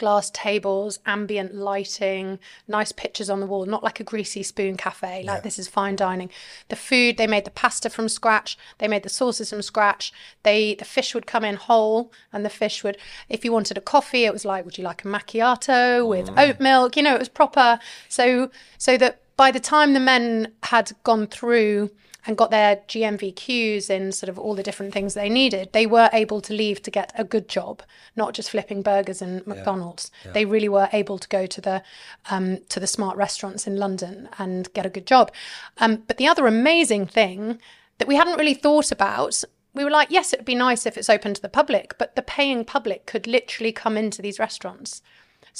[0.00, 5.22] glass tables, ambient lighting, nice pictures on the wall, not like a greasy spoon cafe.
[5.22, 6.30] Like this is fine dining.
[6.70, 10.12] The food, they made the pasta from scratch, they made the sauces from scratch.
[10.42, 12.96] They the fish would come in whole and the fish would
[13.28, 16.38] if you wanted a coffee, it was like, would you like a macchiato with mm.
[16.42, 16.96] oat milk?
[16.96, 17.78] You know, it was proper.
[18.08, 21.90] So so that by the time the men had gone through
[22.26, 26.10] and got their GNVQs in sort of all the different things they needed, they were
[26.12, 27.82] able to leave to get a good job,
[28.16, 30.10] not just flipping burgers in McDonald's.
[30.32, 31.82] They really were able to go to the
[32.30, 35.32] um, to the smart restaurants in London and get a good job.
[35.78, 37.58] Um, but the other amazing thing
[38.00, 39.44] that we hadn't really thought about.
[39.72, 42.16] We were like, yes, it would be nice if it's open to the public, but
[42.16, 45.00] the paying public could literally come into these restaurants.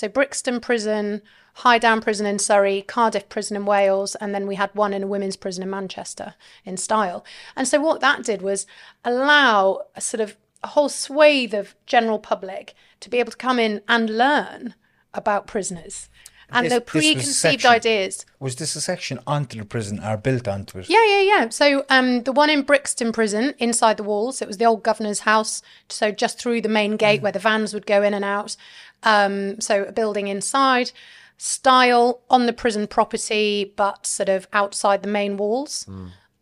[0.01, 1.21] So Brixton Prison,
[1.57, 5.03] High Down Prison in Surrey, Cardiff Prison in Wales, and then we had one in
[5.03, 7.23] a women's prison in Manchester in Styal.
[7.55, 8.67] And so what that did was
[9.05, 13.59] allow a sort of a whole swathe of general public to be able to come
[13.59, 14.75] in and learn
[15.13, 16.09] about prisoners
[16.53, 18.27] and This- the was preconceived ideas.
[18.39, 20.89] Was this a section onto the prison or built onto it?
[20.89, 21.49] Yeah, yeah, yeah.
[21.51, 25.21] So um, the one in Brixton Prison, inside the walls, it was the old governor's
[25.21, 25.63] house.
[25.89, 28.57] So just through the main gate where the vans would go in and out.
[29.03, 30.93] Um, so a building inside,
[31.37, 35.87] style on the prison property, but sort of outside the main walls.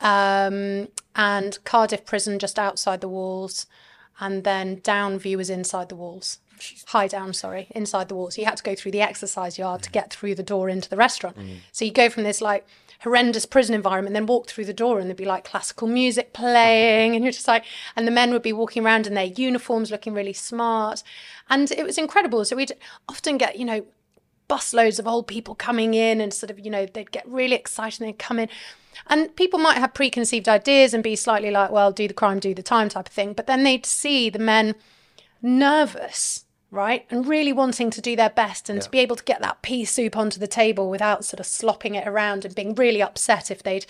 [0.00, 3.66] Um, and Cardiff Prison just outside the walls.
[4.20, 6.38] and then Downview was inside the walls.
[6.86, 8.38] High down, sorry, inside the walls.
[8.38, 10.96] You had to go through the exercise yard to get through the door into the
[10.96, 11.38] restaurant.
[11.38, 11.58] Mm.
[11.72, 12.66] So you go from this like
[13.00, 17.14] horrendous prison environment, then walk through the door, and there'd be like classical music playing,
[17.14, 20.14] and you're just like, and the men would be walking around in their uniforms, looking
[20.14, 21.02] really smart,
[21.48, 22.44] and it was incredible.
[22.44, 22.72] So we'd
[23.08, 23.84] often get, you know,
[24.48, 28.00] busloads of old people coming in and sort of, you know, they'd get really excited
[28.00, 28.48] and they'd come in.
[29.06, 32.54] And people might have preconceived ideas and be slightly like, well, do the crime, do
[32.54, 33.34] the time type of thing.
[33.34, 34.74] But then they'd see the men
[35.42, 37.06] nervous, right?
[37.10, 39.84] And really wanting to do their best and to be able to get that pea
[39.84, 43.62] soup onto the table without sort of slopping it around and being really upset if
[43.62, 43.86] they'd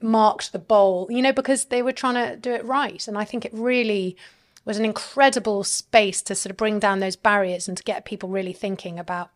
[0.00, 3.06] marked the bowl, you know, because they were trying to do it right.
[3.08, 4.16] And I think it really
[4.64, 8.28] was an incredible space to sort of bring down those barriers and to get people
[8.28, 9.30] really thinking about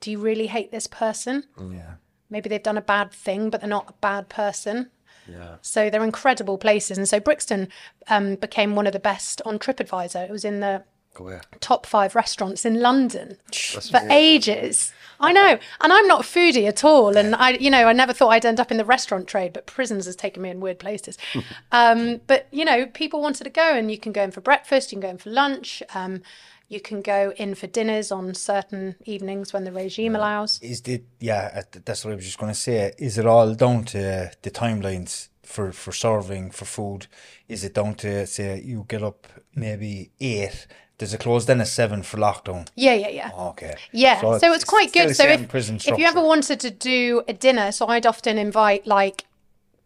[0.00, 1.44] do you really hate this person?
[1.60, 1.94] Yeah.
[2.30, 4.90] Maybe they've done a bad thing, but they're not a bad person.
[5.28, 5.56] Yeah.
[5.60, 6.96] So they're incredible places.
[6.96, 7.68] And so Brixton
[8.08, 10.24] um, became one of the best on TripAdvisor.
[10.24, 10.84] It was in the
[11.18, 11.42] where?
[11.60, 13.36] top five restaurants in London
[13.90, 14.92] for ages.
[15.22, 18.14] I know, and I'm not a foodie at all, and I, you know, I never
[18.14, 20.78] thought I'd end up in the restaurant trade, but prisons has taken me in weird
[20.78, 21.18] places.
[21.72, 24.92] um, but you know, people wanted to go, and you can go in for breakfast,
[24.92, 26.22] you can go in for lunch, um,
[26.68, 30.58] you can go in for dinners on certain evenings when the regime allows.
[30.62, 31.04] Is it?
[31.18, 32.92] Yeah, uh, that's what I was just going to say.
[32.96, 37.06] Is it all down to uh, the timelines for for serving for food?
[37.48, 40.66] Is it down to say you get up maybe eight?
[40.98, 42.68] Does it close then at seven for lockdown?
[42.76, 43.30] Yeah, yeah, yeah.
[43.34, 43.74] Oh, okay.
[43.90, 45.16] Yeah, so, it's, quite good.
[45.16, 49.24] So if, if you ever wanted to do a dinner, so I'd often invite like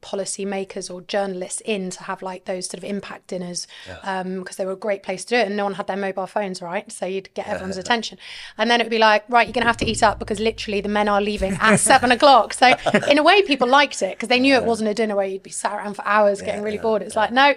[0.05, 4.67] policy makers or journalists in to have like those sort of impact dinners because they
[4.67, 6.93] were a great place to do it and no one had their mobile phones right
[6.93, 8.19] so you'd get everyone's attention
[8.59, 10.83] and then it would be like right you're gonna have to eat up because literally
[10.83, 12.75] the men are leaving at seven o'clock so
[13.09, 15.43] in a way people liked it because they knew it wasn't a dinner where you'd
[15.43, 17.55] be sat around for hours getting really bored it's like no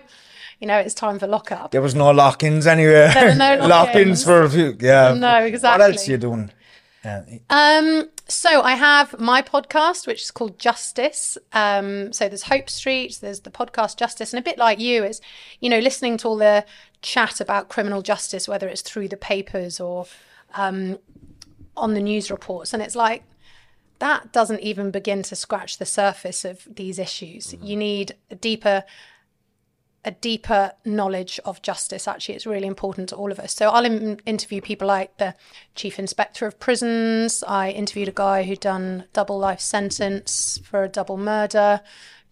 [0.61, 3.13] you know it's time for lock up There was no lock-ins anywhere.
[3.13, 4.75] There were no lock-ins for a few.
[4.79, 5.13] Yeah.
[5.13, 5.83] No, exactly.
[5.83, 6.49] What else are you doing?
[7.49, 11.38] Um, so I have my podcast, which is called Justice.
[11.53, 15.21] Um, so there's Hope Street, there's the podcast Justice, and a bit like you is,
[15.59, 16.65] you know, listening to all the
[17.01, 20.05] chat about criminal justice, whether it's through the papers or
[20.55, 20.97] um,
[21.75, 23.23] on the news reports, and it's like
[23.99, 27.55] that doesn't even begin to scratch the surface of these issues.
[27.61, 28.84] You need a deeper
[30.05, 32.07] a deeper knowledge of justice.
[32.07, 33.53] Actually, it's really important to all of us.
[33.53, 35.35] So I'll in- interview people like the
[35.75, 37.43] chief inspector of prisons.
[37.47, 41.81] I interviewed a guy who'd done double life sentence for a double murder.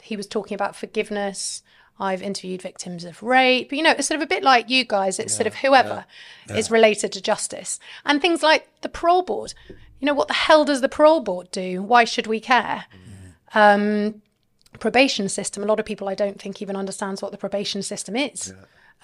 [0.02, 1.64] He was talking about forgiveness.
[2.00, 3.72] I've interviewed victims of rape.
[3.72, 5.18] You know, it's sort of a bit like you guys.
[5.18, 6.06] It's sort of whoever
[6.50, 9.54] is related to justice and things like the parole board.
[10.00, 11.82] You know, what the hell does the parole board do?
[11.82, 12.86] Why should we care?
[13.54, 14.22] Um,
[14.80, 15.64] probation system.
[15.64, 18.54] A lot of people I don't think even understands what the probation system is.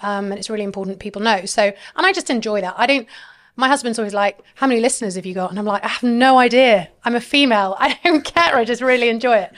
[0.02, 1.44] Um, and it's really important people know.
[1.44, 2.74] So, and I just enjoy that.
[2.76, 3.06] I don't.
[3.54, 6.02] My husband's always like, "How many listeners have you got?" And I'm like, "I have
[6.02, 6.88] no idea.
[7.04, 7.76] I'm a female.
[7.78, 8.56] I don't care.
[8.56, 9.52] I just really enjoy it."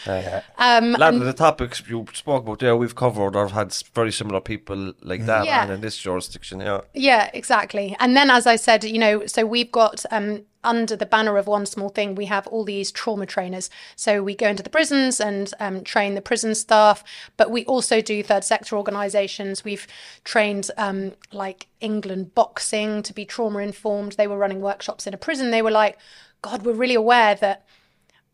[0.59, 4.11] Um, A lot of the topics you spoke about there, we've covered or had very
[4.11, 5.65] similar people like that Yeah.
[5.67, 6.61] man, in this jurisdiction.
[6.61, 6.81] Yeah.
[6.93, 7.97] Yeah, exactly.
[8.01, 11.47] And then, as I said, you know, so we've got um, under the banner of
[11.47, 13.71] One Small Thing, we have all these trauma trainers.
[13.97, 17.05] So we go into the prisons and um, train the prison staff,
[17.37, 19.65] but we also do third sector organisations.
[19.65, 19.87] We've
[20.25, 24.13] trained um, like England boxing to be trauma informed.
[24.13, 25.51] They were running workshops in a prison.
[25.51, 25.99] They were like,
[26.43, 27.65] God, we're really aware that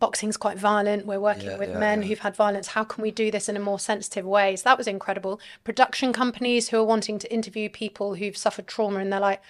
[0.01, 1.05] boxing's quite violent.
[1.07, 2.69] We're working with men who've had violence.
[2.69, 4.57] How can we do this in a more sensitive way?
[4.57, 5.39] So that was incredible.
[5.63, 9.43] Production companies who are wanting to interview people who've suffered trauma, and they're like,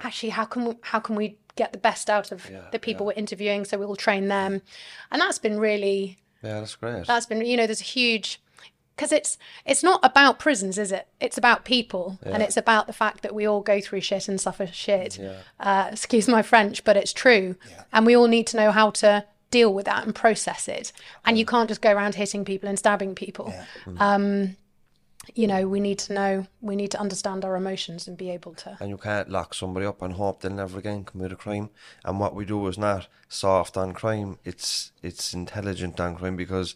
[0.00, 3.12] actually, how can we, how can we get the best out of the people we're
[3.12, 3.64] interviewing?
[3.64, 4.62] So we'll train them,
[5.10, 7.06] and that's been really Yeah, that's great.
[7.06, 8.40] that's been you know there's a huge
[8.96, 11.08] because it's it's not about prisons is it?
[11.20, 14.40] It's about people and it's about the fact that we all go through shit and
[14.40, 15.18] suffer shit.
[15.58, 17.56] Uh, excuse my french but it's true.
[17.92, 20.92] And we all need to know how to deal with that and process it.
[21.24, 23.52] And you can't just go around hitting people and stabbing people.
[23.98, 24.56] Um
[25.34, 28.54] you know we need to know we need to understand our emotions and be able
[28.54, 31.70] to and you can't lock somebody up and hope they'll never again commit a crime.
[32.04, 36.74] And what we do is not soft on crime; it's it's intelligent on crime because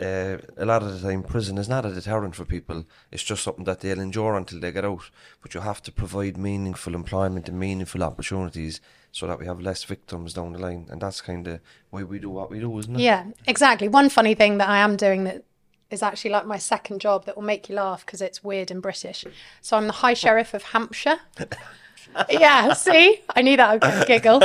[0.00, 2.84] uh, a lot of the time prison is not a deterrent for people.
[3.12, 5.10] It's just something that they'll endure until they get out.
[5.42, 8.80] But you have to provide meaningful employment and meaningful opportunities
[9.12, 10.88] so that we have less victims down the line.
[10.90, 11.60] And that's kind of
[11.90, 13.00] why we do what we do, isn't it?
[13.00, 13.88] Yeah, exactly.
[13.88, 15.44] One funny thing that I am doing that
[15.90, 18.82] is actually like my second job that will make you laugh because it's weird and
[18.82, 19.24] British.
[19.60, 21.18] So I'm the High Sheriff of Hampshire.
[22.30, 24.42] yeah, see, I knew that I would giggle.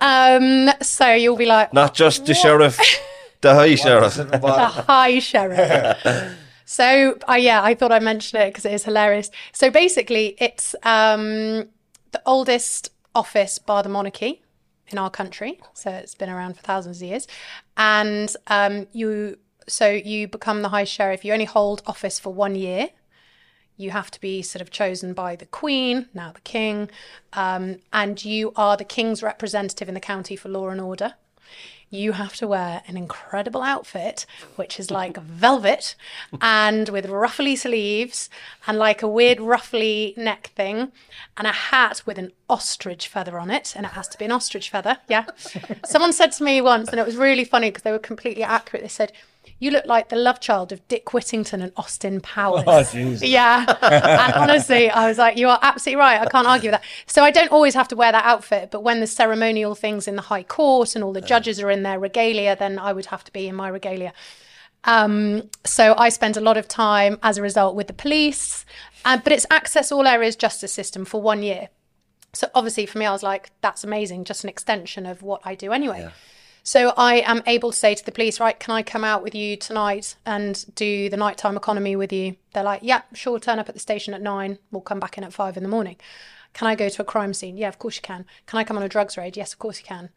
[0.00, 2.78] Um, so you'll be like, Not just the sheriff,
[3.40, 4.14] the high sheriff.
[4.14, 6.36] the High Sheriff.
[6.64, 9.30] So, uh, yeah, I thought I'd mention it because it is hilarious.
[9.52, 11.68] So basically, it's um,
[12.12, 14.42] the oldest office bar the monarchy
[14.88, 15.60] in our country.
[15.72, 17.26] So it's been around for thousands of years.
[17.78, 19.38] And um, you,
[19.68, 21.24] so you become the high sheriff.
[21.24, 22.90] You only hold office for one year.
[23.76, 26.90] You have to be sort of chosen by the Queen, now the King,
[27.32, 31.14] um, and you are the King's representative in the county for law and order
[31.90, 35.94] you have to wear an incredible outfit, which is like velvet
[36.40, 38.28] and with ruffly sleeves
[38.66, 40.92] and like a weird ruffly neck thing
[41.36, 43.74] and a hat with an ostrich feather on it.
[43.74, 44.98] And it has to be an ostrich feather.
[45.08, 45.26] Yeah.
[45.84, 48.82] Someone said to me once, and it was really funny because they were completely accurate.
[48.82, 49.12] They said,
[49.60, 52.64] you look like the love child of Dick Whittington and Austin Powers.
[52.66, 53.26] Oh.
[53.26, 53.64] Yeah.
[53.82, 56.20] and honestly, I was like, you are absolutely right.
[56.20, 56.88] I can't argue with that.
[57.06, 60.16] So I don't always have to wear that outfit, but when the ceremonial things in
[60.16, 63.24] the High Court and all the judges are in their regalia, then I would have
[63.24, 64.12] to be in my regalia.
[64.84, 68.64] Um, so I spend a lot of time as a result with the police,
[69.04, 71.68] uh, but it's access all areas justice system for one year.
[72.32, 75.56] So obviously for me, I was like, that's amazing, just an extension of what I
[75.56, 76.02] do anyway.
[76.68, 79.34] So I am able to say to the police, right, can I come out with
[79.34, 82.36] you tonight and do the nighttime economy with you?
[82.52, 84.58] They're like, yeah, sure, turn up at the station at nine.
[84.70, 85.96] We'll come back in at five in the morning.
[86.52, 87.56] Can I go to a crime scene?
[87.56, 88.26] Yeah, of course you can.
[88.44, 89.34] Can I come on a drugs raid?
[89.34, 90.10] Yes, of course you can.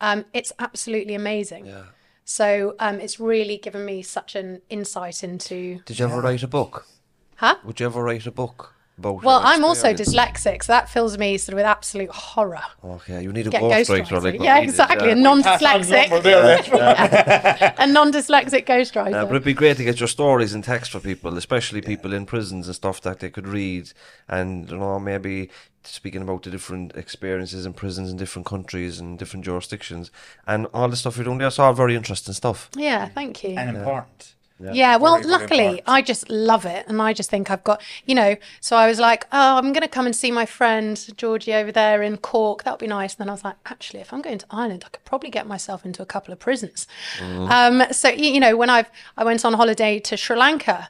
[0.00, 1.66] Um, it's absolutely amazing.
[1.66, 1.86] Yeah.
[2.24, 5.80] So um, it's really given me such an insight into.
[5.86, 6.86] Did you ever write a book?
[7.34, 7.56] Huh?
[7.64, 9.22] Would you ever write a book about?
[9.22, 12.62] Well, your I'm also dyslexic, so that fills me sort of with absolute horror.
[12.84, 14.06] Okay, you need a ghostwriter.
[14.06, 14.22] ghostwriter.
[14.22, 15.08] Like yeah, exactly.
[15.08, 15.14] yeah.
[15.14, 16.10] A non-dyslexic,
[17.78, 19.14] a non-dyslexic ghostwriter.
[19.14, 22.12] Uh, but it'd be great to get your stories in text for people, especially people
[22.12, 23.92] in prisons and stuff that they could read,
[24.28, 25.50] and you know maybe
[25.82, 30.10] speaking about the different experiences in prisons in different countries and different jurisdictions,
[30.46, 31.38] and all the stuff you're doing.
[31.38, 32.70] That's all very interesting stuff.
[32.76, 33.50] yeah, thank you.
[33.50, 34.35] and important.
[34.58, 35.82] Yeah, well, Very, very luckily.
[35.86, 36.86] I just love it.
[36.88, 39.82] And I just think I've got, you know, so I was like, oh, I'm going
[39.82, 42.64] to come and see my friend Georgie over there in Cork.
[42.64, 43.14] That would be nice.
[43.14, 45.46] And then I was like, actually, if I'm going to Ireland, I could probably get
[45.46, 46.86] myself into a couple of prisons.
[47.20, 50.88] Um, so, you know, when I've, I went on holiday to Sri Lanka,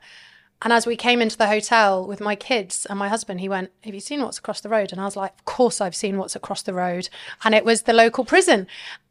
[0.62, 3.71] and as we came into the hotel with my kids and my husband, he went,
[3.85, 4.91] Have you seen what's across the road?
[4.91, 7.09] And I was like, Of course I've seen what's across the road.
[7.45, 8.67] And it was the local prison.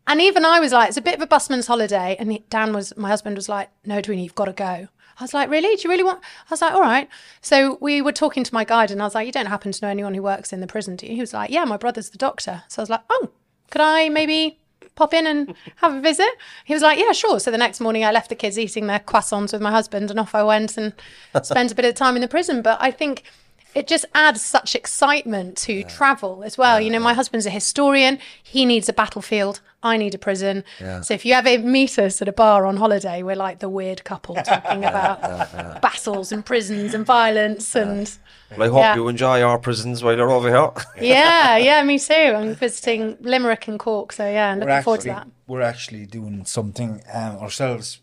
[0.08, 2.16] And even I was like, It's a bit of a busman's holiday.
[2.20, 4.88] And Dan was, my husband was like, No, Dwayne, you've got to go.
[5.18, 5.76] I was like, Really?
[5.76, 6.22] Do you really want?
[6.22, 7.10] I was like, All right.
[7.42, 9.86] So we were talking to my guide and I was like, You don't happen to
[9.86, 11.16] know anyone who works in the prison, do you?
[11.16, 12.64] He was like, Yeah, my brother's the doctor.
[12.68, 13.30] So I was like, Oh,
[13.72, 14.60] could I maybe
[14.96, 16.30] pop in and have a visit?
[16.64, 17.40] He was like, yeah, sure.
[17.40, 20.20] So the next morning I left the kids eating their croissants with my husband and
[20.20, 20.94] off I went and
[21.44, 22.62] spent a bit of time in the prison.
[22.62, 23.24] But I think
[23.76, 26.80] it just adds such excitement to travel as well.
[26.82, 28.18] You know, my husband's a historian.
[28.42, 29.60] He needs a battlefield.
[29.84, 30.64] I need a prison.
[31.04, 34.04] So if you ever meet us at a bar on holiday, we're like the weird
[34.04, 38.10] couple talking about battles and prisons and violence and
[38.58, 38.96] Well, I hope Yeah.
[38.96, 40.72] you enjoy our prisons while you're over here.
[41.02, 42.14] yeah, yeah, me too.
[42.14, 45.28] I'm visiting Limerick and Cork, so yeah, I'm We're looking forward to that.
[45.48, 48.00] we're actually doing something um, ourselves.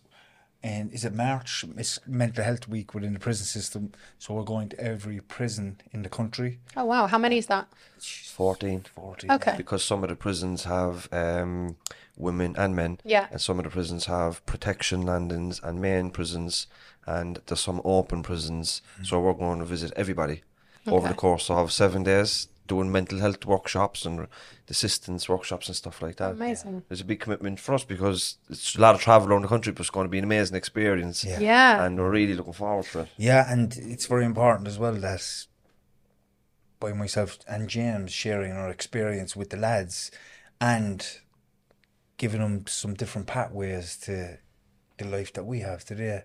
[0.63, 1.65] And is it March?
[1.77, 3.93] It's Mental Health Week within the prison system.
[4.19, 6.61] So we're going to every prison in the country.
[6.77, 7.67] Oh wow, how many is that?
[7.99, 8.85] 14.
[8.95, 9.31] 40.
[9.31, 9.55] Okay.
[9.57, 11.77] Because some of the prisons have um,
[12.17, 12.99] women and men.
[13.05, 13.27] Yeah.
[13.31, 16.69] And some of the prisons have protection landings and main prisons.
[17.07, 18.83] And there's some open prisons.
[19.03, 20.43] So we're going to visit everybody
[20.87, 24.27] over the course of seven days, doing mental health workshops and
[24.69, 26.33] assistance workshops and stuff like that.
[26.33, 26.83] Amazing.
[26.91, 29.73] It's a big commitment for us because it's a lot of travel around the country,
[29.73, 31.25] but it's going to be an amazing experience.
[31.25, 31.41] Yeah.
[31.41, 31.85] Yeah.
[31.85, 33.09] And we're really looking forward to it.
[33.17, 35.47] Yeah, and it's very important as well that
[36.81, 40.11] by myself and James sharing our experience with the lads
[40.61, 41.07] and
[42.17, 44.39] giving them some different pathways to
[44.99, 46.23] the life that we have today,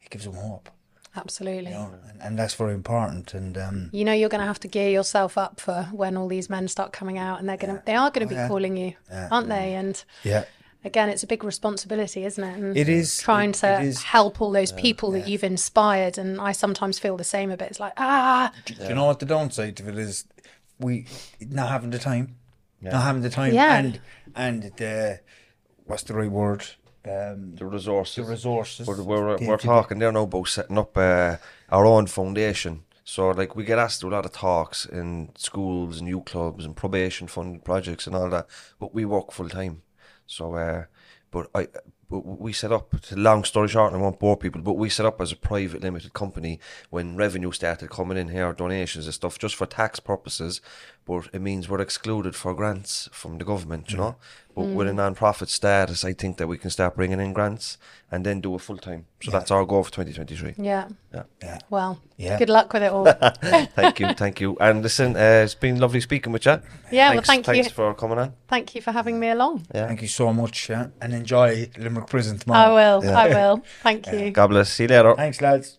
[0.00, 0.68] it gives them hope.
[1.16, 1.70] Absolutely.
[1.72, 3.34] You know, and, and that's very important.
[3.34, 6.28] And um, You know you're going to have to gear yourself up for when all
[6.28, 8.48] these men start coming out, and they're going to they are going to be yeah.
[8.48, 8.94] calling you,
[9.30, 9.74] aren't they?
[9.74, 10.44] And yeah,
[10.84, 12.56] again, it's a big responsibility, isn't it?
[12.56, 13.18] And It is.
[13.18, 14.02] trying It- to it is.
[14.04, 17.70] help all those people that you've inspired, and I sometimes feel the same a bit.
[17.70, 20.24] It's like ah, do you know what the downside of it is?
[20.78, 21.06] We
[21.40, 22.36] not having the time,
[22.80, 23.78] not having the time, Yeah.
[23.78, 24.00] and
[24.36, 25.20] and the
[25.86, 26.64] what's the right word?
[27.04, 28.16] Um, The resources.
[28.16, 28.86] the resources.
[28.86, 31.36] We're, we're, we're the- talking there now about setting up uh,
[31.70, 32.84] our own foundation.
[33.04, 36.26] So, like, we get asked to do a lot of talks in schools and youth
[36.26, 38.46] clubs and probation funded projects and all that,
[38.78, 39.82] but we work full time.
[40.26, 40.84] So, uh,
[41.32, 41.66] but I,
[42.10, 42.94] w- we set up.
[43.12, 45.80] Long story short, and I won't bore people, but we set up as a private
[45.82, 50.60] limited company when revenue started coming in here, donations and stuff, just for tax purposes.
[51.06, 54.16] But it means we're excluded for grants from the government, you know.
[54.54, 57.78] But with a non-profit status, I think that we can start bringing in grants
[58.12, 59.06] and then do it full time.
[59.22, 60.54] So that's our goal for 2023.
[60.58, 60.88] Yeah.
[61.14, 61.22] Yeah.
[61.42, 61.58] Yeah.
[61.70, 62.38] Well, Yeah.
[62.38, 63.04] good luck with it all.
[63.74, 64.56] thank you, thank you.
[64.60, 66.60] And listen, uh, it's been lovely speaking with you.
[66.90, 67.62] Yeah, well, thanks, thank you.
[67.62, 68.34] Thanks for coming on.
[68.48, 69.66] Thank you for having me along.
[69.74, 69.86] Yeah.
[69.86, 72.76] Thank you so much, yeah, and enjoy Limerick Prison tomorrow.
[72.76, 73.00] I tomorrow.
[73.00, 73.16] will.
[73.16, 73.64] I will.
[73.82, 74.30] Thank you.
[74.32, 74.70] God bless.
[74.70, 75.14] See you later.
[75.16, 75.78] Thanks, lads.